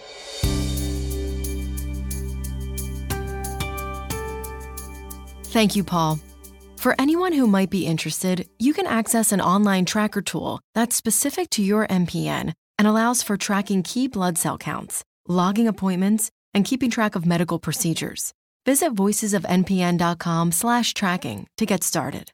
Thank 5.58 5.74
you, 5.76 5.84
Paul. 5.84 6.22
For 6.76 6.93
anyone 7.00 7.34
who 7.34 7.48
might 7.48 7.72
be 7.72 7.88
interested, 7.88 8.48
you 8.60 8.76
can 8.76 8.86
access 8.86 9.32
an 9.32 9.41
online 9.41 9.86
tracker 9.86 10.22
tool 10.22 10.60
that's 10.76 10.96
specific 10.96 11.50
to 11.50 11.63
your 11.63 11.88
MPN 11.88 12.54
and 12.78 12.88
allows 12.88 13.24
for 13.24 13.38
tracking 13.38 13.82
key 13.82 14.08
blood 14.08 14.38
cell 14.38 14.60
counts, 14.60 15.04
logging 15.28 15.67
appointments, 15.67 16.30
and 16.54 16.63
keeping 16.63 16.91
track 16.91 17.15
of 17.15 17.26
medical 17.26 17.58
procedures. 17.58 18.34
Visit 18.67 18.93
voicesofmpn.com/tracking 18.93 21.48
to 21.58 21.65
get 21.65 21.84
started. 21.84 22.32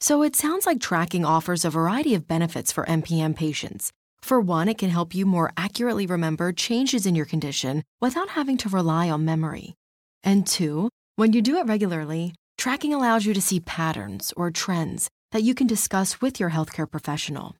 So 0.00 0.22
it 0.22 0.36
sounds 0.36 0.66
like 0.66 0.78
tracking 0.78 1.24
offers 1.24 1.64
a 1.64 1.70
variety 1.70 2.14
of 2.14 2.28
benefits 2.28 2.70
for 2.70 2.88
MPN 2.88 3.34
patients. 3.34 3.90
For 4.22 4.40
one, 4.40 4.68
it 4.68 4.78
can 4.78 4.90
help 4.90 5.16
you 5.16 5.26
more 5.26 5.50
accurately 5.56 6.06
remember 6.06 6.52
changes 6.52 7.06
in 7.06 7.16
your 7.16 7.26
condition 7.26 7.82
without 8.00 8.28
having 8.28 8.56
to 8.58 8.68
rely 8.68 9.10
on 9.10 9.24
memory. 9.24 9.74
And 10.22 10.46
two, 10.46 10.90
when 11.20 11.34
you 11.34 11.42
do 11.42 11.58
it 11.58 11.66
regularly, 11.66 12.32
tracking 12.56 12.94
allows 12.94 13.26
you 13.26 13.34
to 13.34 13.42
see 13.42 13.60
patterns 13.60 14.32
or 14.38 14.50
trends 14.50 15.10
that 15.32 15.42
you 15.42 15.54
can 15.54 15.66
discuss 15.66 16.22
with 16.22 16.40
your 16.40 16.48
healthcare 16.48 16.90
professional. 16.90 17.56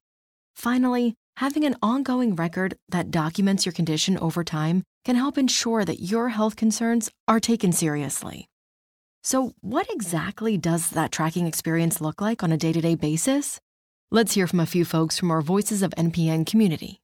Finally, 0.56 1.12
having 1.36 1.64
an 1.64 1.76
ongoing 1.82 2.34
record 2.34 2.74
that 2.88 3.10
documents 3.10 3.66
your 3.66 3.74
condition 3.74 4.16
over 4.16 4.42
time 4.42 4.82
can 5.04 5.14
help 5.14 5.36
ensure 5.36 5.84
that 5.84 6.00
your 6.00 6.30
health 6.30 6.56
concerns 6.56 7.10
are 7.28 7.38
taken 7.38 7.70
seriously. 7.70 8.46
So, 9.22 9.52
what 9.60 9.86
exactly 9.90 10.56
does 10.56 10.88
that 10.92 11.12
tracking 11.12 11.46
experience 11.46 12.00
look 12.00 12.22
like 12.22 12.42
on 12.42 12.52
a 12.52 12.56
day 12.56 12.72
to 12.72 12.80
day 12.80 12.94
basis? 12.94 13.60
Let's 14.10 14.32
hear 14.32 14.46
from 14.46 14.60
a 14.60 14.64
few 14.74 14.86
folks 14.86 15.18
from 15.18 15.30
our 15.30 15.42
Voices 15.42 15.82
of 15.82 15.90
MPN 15.98 16.46
community. 16.46 17.02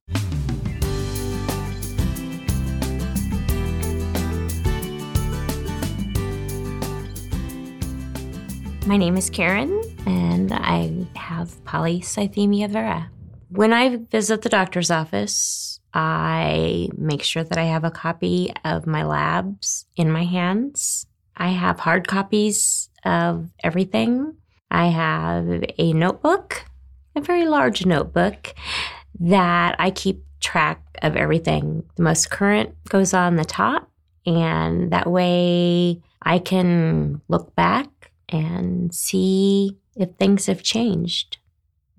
My 8.86 8.96
name 8.96 9.16
is 9.16 9.30
Karen, 9.30 9.82
and 10.06 10.52
I 10.52 10.92
have 11.16 11.50
polycythemia 11.64 12.70
vera. 12.70 13.10
When 13.48 13.72
I 13.72 13.96
visit 13.96 14.42
the 14.42 14.48
doctor's 14.48 14.92
office, 14.92 15.80
I 15.92 16.88
make 16.96 17.24
sure 17.24 17.42
that 17.42 17.58
I 17.58 17.64
have 17.64 17.82
a 17.82 17.90
copy 17.90 18.52
of 18.64 18.86
my 18.86 19.02
labs 19.02 19.86
in 19.96 20.08
my 20.12 20.22
hands. 20.22 21.04
I 21.36 21.48
have 21.48 21.80
hard 21.80 22.06
copies 22.06 22.88
of 23.04 23.50
everything. 23.64 24.36
I 24.70 24.86
have 24.86 25.64
a 25.78 25.92
notebook, 25.92 26.64
a 27.16 27.20
very 27.20 27.44
large 27.44 27.86
notebook, 27.86 28.54
that 29.18 29.74
I 29.80 29.90
keep 29.90 30.22
track 30.38 30.80
of 31.02 31.16
everything. 31.16 31.82
The 31.96 32.04
most 32.04 32.30
current 32.30 32.76
goes 32.88 33.12
on 33.14 33.34
the 33.34 33.44
top, 33.44 33.90
and 34.24 34.92
that 34.92 35.10
way 35.10 36.02
I 36.22 36.38
can 36.38 37.20
look 37.26 37.52
back 37.56 37.88
and 38.28 38.94
see 38.94 39.76
if 39.96 40.10
things 40.14 40.46
have 40.46 40.62
changed. 40.62 41.38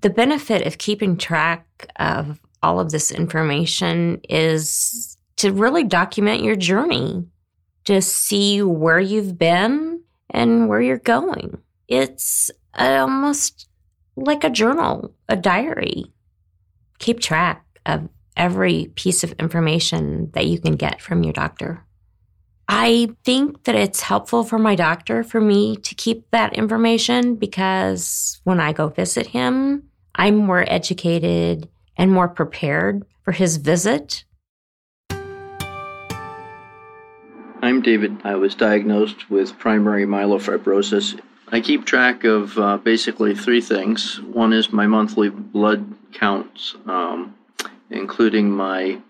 The 0.01 0.09
benefit 0.09 0.65
of 0.65 0.77
keeping 0.77 1.17
track 1.17 1.91
of 1.97 2.39
all 2.61 2.79
of 2.79 2.91
this 2.91 3.11
information 3.11 4.21
is 4.29 5.17
to 5.37 5.51
really 5.51 5.83
document 5.83 6.43
your 6.43 6.55
journey, 6.55 7.25
to 7.85 8.01
see 8.01 8.61
where 8.61 8.99
you've 8.99 9.37
been 9.37 10.01
and 10.29 10.67
where 10.67 10.81
you're 10.81 10.97
going. 10.97 11.57
It's 11.87 12.51
almost 12.77 13.69
like 14.15 14.43
a 14.43 14.49
journal, 14.49 15.13
a 15.29 15.35
diary. 15.35 16.11
Keep 16.99 17.19
track 17.19 17.65
of 17.85 18.09
every 18.35 18.91
piece 18.95 19.23
of 19.23 19.31
information 19.33 20.29
that 20.33 20.47
you 20.47 20.59
can 20.59 20.75
get 20.75 21.01
from 21.01 21.23
your 21.23 21.33
doctor. 21.33 21.86
I 22.69 23.09
think 23.23 23.63
that 23.63 23.75
it's 23.75 24.01
helpful 24.01 24.43
for 24.43 24.59
my 24.59 24.75
doctor 24.75 25.23
for 25.23 25.39
me 25.39 25.77
to 25.77 25.95
keep 25.95 26.29
that 26.31 26.53
information 26.53 27.35
because 27.35 28.41
when 28.43 28.59
I 28.59 28.73
go 28.73 28.89
visit 28.89 29.27
him, 29.27 29.83
I'm 30.15 30.35
more 30.35 30.65
educated 30.67 31.69
and 31.95 32.11
more 32.11 32.27
prepared 32.27 33.05
for 33.23 33.31
his 33.31 33.57
visit. 33.57 34.25
I'm 37.61 37.81
David. 37.81 38.17
I 38.23 38.35
was 38.35 38.53
diagnosed 38.53 39.29
with 39.29 39.57
primary 39.57 40.05
myelofibrosis. 40.05 41.19
I 41.49 41.61
keep 41.61 41.85
track 41.85 42.25
of 42.25 42.57
uh, 42.57 42.77
basically 42.77 43.33
three 43.33 43.61
things. 43.61 44.19
One 44.21 44.51
is 44.51 44.73
my 44.73 44.87
monthly 44.87 45.29
blood 45.29 45.85
counts, 46.13 46.75
um, 46.85 47.35
including 47.89 48.51
my 48.51 49.01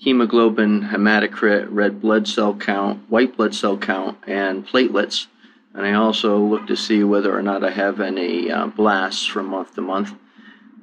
hemoglobin, 0.00 0.82
hematocrit, 0.82 1.68
red 1.70 2.00
blood 2.00 2.26
cell 2.26 2.54
count, 2.54 2.98
white 3.10 3.36
blood 3.36 3.54
cell 3.54 3.76
count, 3.76 4.18
and 4.26 4.66
platelets. 4.66 5.26
And 5.74 5.86
I 5.86 5.92
also 5.92 6.38
look 6.38 6.66
to 6.68 6.76
see 6.76 7.04
whether 7.04 7.36
or 7.36 7.42
not 7.42 7.62
I 7.62 7.70
have 7.70 8.00
any 8.00 8.50
uh, 8.50 8.66
blasts 8.68 9.26
from 9.26 9.46
month 9.46 9.74
to 9.74 9.82
month. 9.82 10.14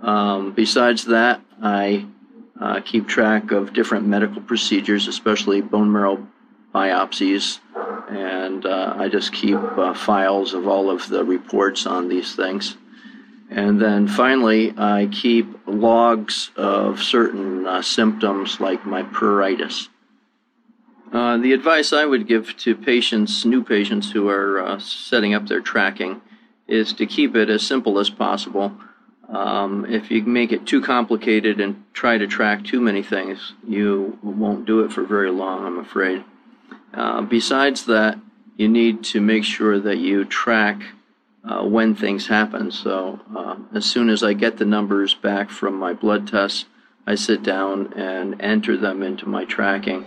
Um, 0.01 0.53
besides 0.53 1.05
that, 1.05 1.41
I 1.61 2.05
uh, 2.61 2.81
keep 2.81 3.07
track 3.07 3.51
of 3.51 3.73
different 3.73 4.05
medical 4.05 4.41
procedures, 4.41 5.07
especially 5.07 5.61
bone 5.61 5.91
marrow 5.91 6.27
biopsies, 6.73 7.59
and 8.09 8.65
uh, 8.67 8.93
I 8.97 9.09
just 9.09 9.33
keep 9.33 9.57
uh, 9.57 9.95
files 9.95 10.53
of 10.53 10.67
all 10.67 10.91
of 10.91 11.07
the 11.09 11.25
reports 11.25 11.87
on 11.87 12.07
these 12.07 12.35
things. 12.35 12.77
And 13.49 13.81
then 13.81 14.07
finally, 14.07 14.73
I 14.77 15.07
keep 15.11 15.47
logs 15.65 16.51
of 16.55 17.01
certain 17.01 17.65
uh, 17.65 17.81
symptoms 17.81 18.59
like 18.59 18.85
my 18.85 19.03
pruritus. 19.03 19.87
Uh, 21.13 21.37
the 21.37 21.53
advice 21.53 21.93
I 21.93 22.05
would 22.05 22.27
give 22.27 22.57
to 22.57 22.75
patients, 22.75 23.45
new 23.45 23.63
patients 23.63 24.11
who 24.11 24.27
are 24.27 24.61
uh, 24.61 24.79
setting 24.79 25.33
up 25.33 25.47
their 25.47 25.61
tracking, 25.61 26.21
is 26.67 26.91
to 26.93 27.05
keep 27.05 27.35
it 27.35 27.49
as 27.49 27.65
simple 27.65 27.97
as 27.99 28.09
possible. 28.09 28.73
Um, 29.29 29.85
if 29.85 30.11
you 30.11 30.23
make 30.23 30.51
it 30.51 30.65
too 30.65 30.81
complicated 30.81 31.61
and 31.61 31.83
try 31.93 32.17
to 32.17 32.27
track 32.27 32.65
too 32.65 32.81
many 32.81 33.01
things, 33.01 33.53
you 33.65 34.19
won't 34.21 34.65
do 34.65 34.81
it 34.81 34.91
for 34.91 35.03
very 35.03 35.31
long, 35.31 35.65
I'm 35.65 35.79
afraid. 35.79 36.25
Uh, 36.93 37.21
besides 37.21 37.85
that, 37.85 38.19
you 38.57 38.67
need 38.67 39.03
to 39.05 39.21
make 39.21 39.43
sure 39.43 39.79
that 39.79 39.97
you 39.97 40.25
track 40.25 40.81
uh, 41.47 41.63
when 41.63 41.95
things 41.95 42.27
happen. 42.27 42.71
So 42.71 43.19
uh, 43.35 43.55
as 43.73 43.85
soon 43.85 44.09
as 44.09 44.23
I 44.23 44.33
get 44.33 44.57
the 44.57 44.65
numbers 44.65 45.13
back 45.13 45.49
from 45.49 45.75
my 45.75 45.93
blood 45.93 46.27
tests, 46.27 46.65
I 47.05 47.15
sit 47.15 47.41
down 47.41 47.93
and 47.93 48.41
enter 48.41 48.75
them 48.75 49.01
into 49.01 49.27
my 49.27 49.45
tracking. 49.45 50.05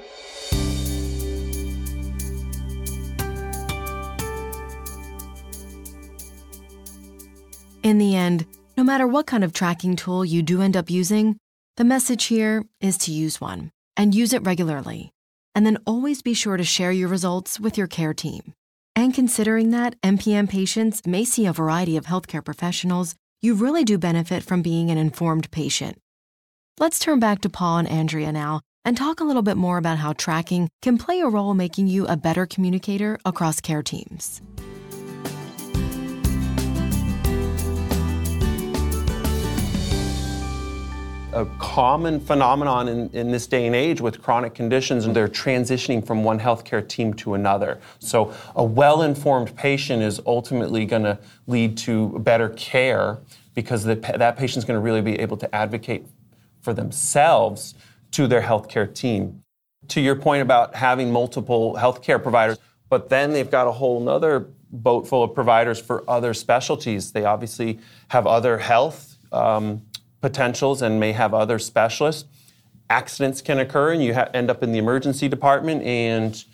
In 7.82 7.96
the 7.96 8.14
end, 8.14 8.44
no 8.76 8.84
matter 8.84 9.06
what 9.06 9.26
kind 9.26 9.42
of 9.42 9.54
tracking 9.54 9.96
tool 9.96 10.24
you 10.24 10.42
do 10.42 10.60
end 10.60 10.76
up 10.76 10.90
using, 10.90 11.38
the 11.76 11.84
message 11.84 12.24
here 12.24 12.64
is 12.80 12.98
to 12.98 13.12
use 13.12 13.40
one 13.40 13.70
and 13.96 14.14
use 14.14 14.34
it 14.34 14.42
regularly. 14.42 15.10
And 15.54 15.64
then 15.64 15.78
always 15.86 16.20
be 16.20 16.34
sure 16.34 16.58
to 16.58 16.64
share 16.64 16.92
your 16.92 17.08
results 17.08 17.58
with 17.58 17.78
your 17.78 17.86
care 17.86 18.14
team. 18.14 18.54
And 19.00 19.14
considering 19.14 19.70
that 19.70 19.98
MPN 20.02 20.46
patients 20.46 21.06
may 21.06 21.24
see 21.24 21.46
a 21.46 21.54
variety 21.54 21.96
of 21.96 22.04
healthcare 22.04 22.44
professionals, 22.44 23.14
you 23.40 23.54
really 23.54 23.82
do 23.82 23.96
benefit 23.96 24.42
from 24.42 24.60
being 24.60 24.90
an 24.90 24.98
informed 24.98 25.50
patient. 25.50 25.96
Let's 26.78 26.98
turn 26.98 27.18
back 27.18 27.40
to 27.40 27.48
Paul 27.48 27.78
and 27.78 27.88
Andrea 27.88 28.30
now 28.30 28.60
and 28.84 28.98
talk 28.98 29.20
a 29.20 29.24
little 29.24 29.40
bit 29.40 29.56
more 29.56 29.78
about 29.78 29.96
how 29.96 30.12
tracking 30.12 30.68
can 30.82 30.98
play 30.98 31.20
a 31.20 31.28
role 31.28 31.54
making 31.54 31.86
you 31.86 32.06
a 32.08 32.16
better 32.18 32.44
communicator 32.44 33.18
across 33.24 33.62
care 33.62 33.82
teams. 33.82 34.42
A 41.32 41.46
common 41.58 42.18
phenomenon 42.18 42.88
in, 42.88 43.10
in 43.10 43.30
this 43.30 43.46
day 43.46 43.66
and 43.66 43.76
age 43.76 44.00
with 44.00 44.22
chronic 44.22 44.54
conditions, 44.54 45.06
and 45.06 45.14
they're 45.14 45.28
transitioning 45.28 46.04
from 46.04 46.24
one 46.24 46.40
healthcare 46.40 46.86
team 46.86 47.14
to 47.14 47.34
another. 47.34 47.80
So, 47.98 48.34
a 48.56 48.64
well 48.64 49.02
informed 49.02 49.54
patient 49.56 50.02
is 50.02 50.20
ultimately 50.26 50.86
going 50.86 51.04
to 51.04 51.18
lead 51.46 51.76
to 51.78 52.18
better 52.20 52.48
care 52.50 53.18
because 53.54 53.84
the, 53.84 53.94
that 53.94 54.36
patient 54.36 54.58
is 54.58 54.64
going 54.64 54.76
to 54.76 54.82
really 54.82 55.02
be 55.02 55.18
able 55.18 55.36
to 55.36 55.54
advocate 55.54 56.06
for 56.60 56.72
themselves 56.72 57.74
to 58.12 58.26
their 58.26 58.42
healthcare 58.42 58.92
team. 58.92 59.42
To 59.88 60.00
your 60.00 60.16
point 60.16 60.42
about 60.42 60.74
having 60.74 61.10
multiple 61.10 61.76
healthcare 61.78 62.22
providers, 62.22 62.58
but 62.88 63.08
then 63.08 63.32
they've 63.32 63.50
got 63.50 63.66
a 63.66 63.72
whole 63.72 64.08
other 64.08 64.48
boat 64.72 65.08
full 65.08 65.22
of 65.22 65.34
providers 65.34 65.80
for 65.80 66.08
other 66.08 66.34
specialties. 66.34 67.12
They 67.12 67.24
obviously 67.24 67.80
have 68.08 68.26
other 68.26 68.58
health. 68.58 69.16
Um, 69.32 69.82
potentials 70.20 70.82
and 70.82 71.00
may 71.00 71.12
have 71.12 71.34
other 71.34 71.58
specialists. 71.58 72.24
Accidents 72.88 73.40
can 73.40 73.58
occur, 73.58 73.92
and 73.92 74.02
you 74.02 74.14
ha- 74.14 74.28
end 74.34 74.50
up 74.50 74.62
in 74.62 74.72
the 74.72 74.78
emergency 74.78 75.28
department, 75.28 75.82
and 75.84 76.44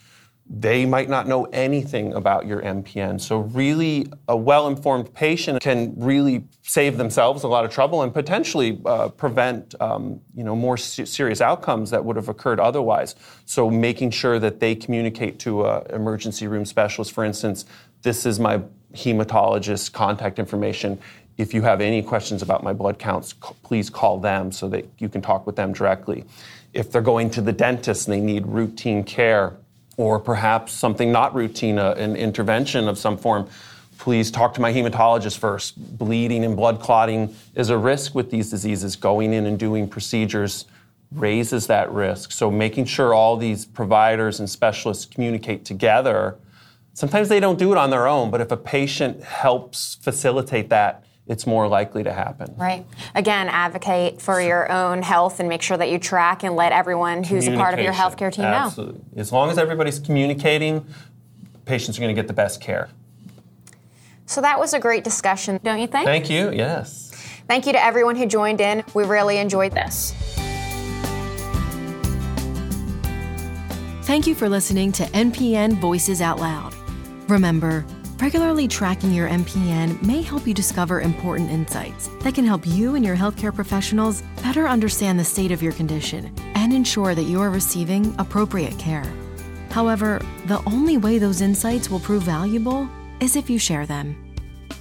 they 0.49 0.87
might 0.87 1.09
not 1.09 1.27
know 1.27 1.45
anything 1.47 2.13
about 2.15 2.47
your 2.47 2.63
MPN. 2.63 3.21
So, 3.21 3.39
really, 3.39 4.07
a 4.29 4.37
well 4.37 4.69
informed 4.69 5.13
patient 5.13 5.61
can 5.61 5.95
really 5.97 6.45
save 6.63 6.99
themselves 6.99 7.43
a 7.43 7.49
lot 7.49 7.65
of 7.65 7.73
trouble 7.73 8.03
and 8.03 8.15
potentially 8.15 8.81
uh, 8.85 9.09
prevent 9.09 9.75
um, 9.81 10.21
you 10.37 10.45
know, 10.45 10.55
more 10.55 10.77
se- 10.77 11.07
serious 11.07 11.41
outcomes 11.41 11.91
that 11.91 12.05
would 12.05 12.17
have 12.17 12.29
occurred 12.29 12.61
otherwise. 12.61 13.17
So, 13.45 13.71
making 13.71 14.11
sure 14.11 14.39
that 14.39 14.61
they 14.61 14.77
communicate 14.77 15.41
to 15.41 15.65
an 15.67 15.83
emergency 15.91 16.47
room 16.47 16.65
specialist, 16.65 17.13
for 17.13 17.25
instance, 17.25 17.65
this 18.03 18.25
is 18.25 18.39
my 18.39 18.63
hematologist 18.93 19.93
contact 19.93 20.39
information 20.39 20.99
if 21.39 21.53
you 21.53 21.63
have 21.63 21.81
any 21.81 22.03
questions 22.03 22.43
about 22.43 22.63
my 22.63 22.73
blood 22.73 22.99
counts, 22.99 23.33
please 23.63 23.91
call 23.91 24.19
them 24.19 24.51
so 24.51 24.69
that 24.69 24.89
you 24.99 25.09
can 25.09 25.21
talk 25.21 25.47
with 25.47 25.57
them 25.57 25.73
directly. 25.73 26.25
If 26.73 26.91
they're 26.91 27.03
going 27.03 27.31
to 27.31 27.41
the 27.41 27.53
dentist 27.53 28.09
and 28.09 28.15
they 28.15 28.21
need 28.21 28.47
routine 28.47 29.05
care, 29.05 29.57
or 29.97 30.19
perhaps 30.19 30.73
something 30.73 31.11
not 31.11 31.35
routine, 31.35 31.79
uh, 31.79 31.95
an 31.97 32.17
intervention 32.17 32.89
of 32.89 32.99
some 32.99 33.17
form, 33.17 33.49
please 33.99 34.31
talk 34.31 34.53
to 34.55 34.61
my 34.61 34.73
hematologist 34.73 35.39
first. 35.39 35.99
Bleeding 35.99 36.45
and 36.45 36.55
blood 36.55 36.81
clotting 36.81 37.35
is 37.55 37.71
a 37.71 37.79
risk 37.79 38.15
with 38.15 38.31
these 38.31 38.51
diseases. 38.51 38.95
Going 38.95 39.33
in 39.33 39.47
and 39.47 39.59
doing 39.59 39.89
procedures 39.89 40.67
raises 41.13 41.67
that 41.69 41.91
risk. 41.93 42.33
So, 42.33 42.51
making 42.51 42.87
sure 42.87 43.15
all 43.15 43.37
these 43.37 43.65
providers 43.65 44.39
and 44.39 44.51
specialists 44.51 45.07
communicate 45.07 45.65
together. 45.65 46.37
Sometimes 46.93 47.29
they 47.29 47.41
don't 47.41 47.59
do 47.59 47.73
it 47.73 47.79
on 47.79 47.91
their 47.91 48.07
own, 48.07 48.31
but 48.31 48.41
if 48.41 48.51
a 48.51 48.57
patient 48.57 49.23
helps 49.23 49.97
facilitate 49.97 50.71
that, 50.71 51.05
it's 51.29 51.47
more 51.47 51.67
likely 51.67 52.05
to 52.05 52.13
happen. 52.13 52.55
Right. 52.57 52.87
Again, 53.15 53.49
advocate 53.49 54.21
for 54.21 54.41
your 54.41 54.71
own 54.71 55.03
health 55.03 55.41
and 55.41 55.49
make 55.49 55.63
sure 55.63 55.77
that 55.77 55.91
you 55.91 55.99
track 55.99 56.45
and 56.45 56.55
let 56.55 56.73
everyone 56.73 57.25
who's 57.25 57.49
a 57.49 57.57
part 57.57 57.75
of 57.75 57.81
your 57.81 57.93
healthcare 57.93 58.33
team 58.33 58.45
know. 58.45 58.67
Absolutely. 58.67 59.01
know. 59.15 59.21
As 59.21 59.33
long 59.33 59.51
as 59.51 59.59
everybody's 59.59 59.99
communicating, 59.99 60.87
patients 61.65 61.99
are 61.99 62.01
going 62.01 62.15
to 62.15 62.21
get 62.21 62.29
the 62.29 62.35
best 62.35 62.61
care. 62.61 62.89
So 64.27 64.41
that 64.41 64.59
was 64.59 64.75
a 64.75 64.81
great 64.81 65.05
discussion, 65.05 65.61
don't 65.63 65.81
you 65.81 65.87
think? 65.87 66.05
Thank 66.05 66.31
you. 66.31 66.51
Yes. 66.53 67.11
Thank 67.49 67.67
you 67.67 67.73
to 67.73 67.85
everyone 67.85 68.17
who 68.17 68.27
joined 68.27 68.61
in. 68.61 68.85
We 68.95 69.05
really 69.05 69.39
enjoyed 69.39 69.73
this. 69.73 70.13
Thank 74.03 74.27
you 74.29 74.35
for 74.37 74.49
listening 74.49 74.93
to 74.93 75.05
MPN 75.07 75.81
Voices 75.81 76.21
Out 76.21 76.39
Loud. 76.39 76.75
Remember, 77.29 77.85
Regularly 78.21 78.67
tracking 78.67 79.13
your 79.13 79.29
MPN 79.29 80.03
may 80.03 80.23
help 80.23 80.47
you 80.47 80.55
discover 80.55 81.03
important 81.03 81.51
insights 81.51 82.09
that 82.23 82.35
can 82.35 82.47
help 82.47 82.67
you 82.67 82.95
and 82.95 83.05
your 83.05 83.15
healthcare 83.15 83.55
professionals 83.55 84.23
better 84.43 84.67
understand 84.67 85.21
the 85.21 85.25
state 85.25 85.53
of 85.53 85.63
your 85.63 85.73
condition 85.73 86.33
and 86.55 86.73
ensure 86.73 87.15
that 87.15 87.25
you 87.25 87.43
are 87.43 87.51
receiving 87.51 88.15
appropriate 88.19 88.79
care. 88.79 89.05
However, 89.71 90.23
the 90.47 90.63
only 90.67 90.97
way 90.97 91.19
those 91.19 91.43
insights 91.43 91.91
will 91.91 92.01
prove 92.01 92.23
valuable 92.23 92.89
is 93.21 93.37
if 93.37 93.51
you 93.51 93.59
share 93.59 93.85
them. 93.85 94.17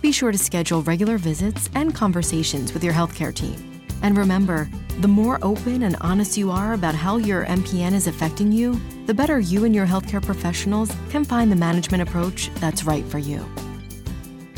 Be 0.01 0.13
sure 0.13 0.31
to 0.31 0.37
schedule 0.37 0.81
regular 0.83 1.17
visits 1.17 1.69
and 1.75 1.93
conversations 1.93 2.73
with 2.73 2.85
your 2.85 2.93
healthcare 2.93 3.35
team. 3.35 3.81
And 4.01 4.17
remember, 4.17 4.69
the 5.01 5.09
more 5.09 5.39
open 5.41 5.83
and 5.83 5.97
honest 5.99 6.37
you 6.37 6.51
are 6.51 6.71
about 6.71 6.95
how 6.95 7.17
your 7.17 7.45
MPN 7.45 7.91
is 7.91 8.07
affecting 8.07 8.53
you, 8.53 8.79
the 9.05 9.13
better 9.13 9.39
you 9.39 9.63
and 9.65 9.75
your 9.75 9.85
healthcare 9.85 10.21
professionals 10.21 10.91
can 11.09 11.23
find 11.23 11.49
the 11.51 11.55
management 11.55 12.03
approach 12.03 12.49
that's 12.55 12.83
right 12.83 13.05
for 13.05 13.19
you. 13.19 13.45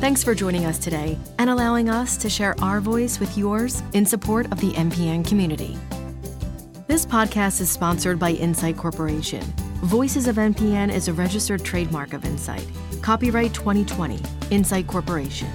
Thanks 0.00 0.24
for 0.24 0.34
joining 0.34 0.66
us 0.66 0.78
today 0.78 1.18
and 1.38 1.50
allowing 1.50 1.88
us 1.88 2.16
to 2.18 2.30
share 2.30 2.54
our 2.62 2.80
voice 2.80 3.20
with 3.20 3.38
yours 3.38 3.82
in 3.92 4.04
support 4.04 4.50
of 4.52 4.60
the 4.60 4.72
MPN 4.72 5.26
community. 5.26 5.78
This 6.86 7.06
podcast 7.06 7.60
is 7.60 7.70
sponsored 7.70 8.18
by 8.18 8.34
Incyte 8.34 8.76
Corporation. 8.76 9.42
Voices 9.82 10.26
of 10.26 10.36
MPN 10.36 10.92
is 10.92 11.08
a 11.08 11.12
registered 11.12 11.64
trademark 11.64 12.12
of 12.12 12.22
Incyte. 12.22 12.66
Copyright 13.02 13.54
2020, 13.54 14.18
Incyte 14.50 14.86
Corporation. 14.86 15.48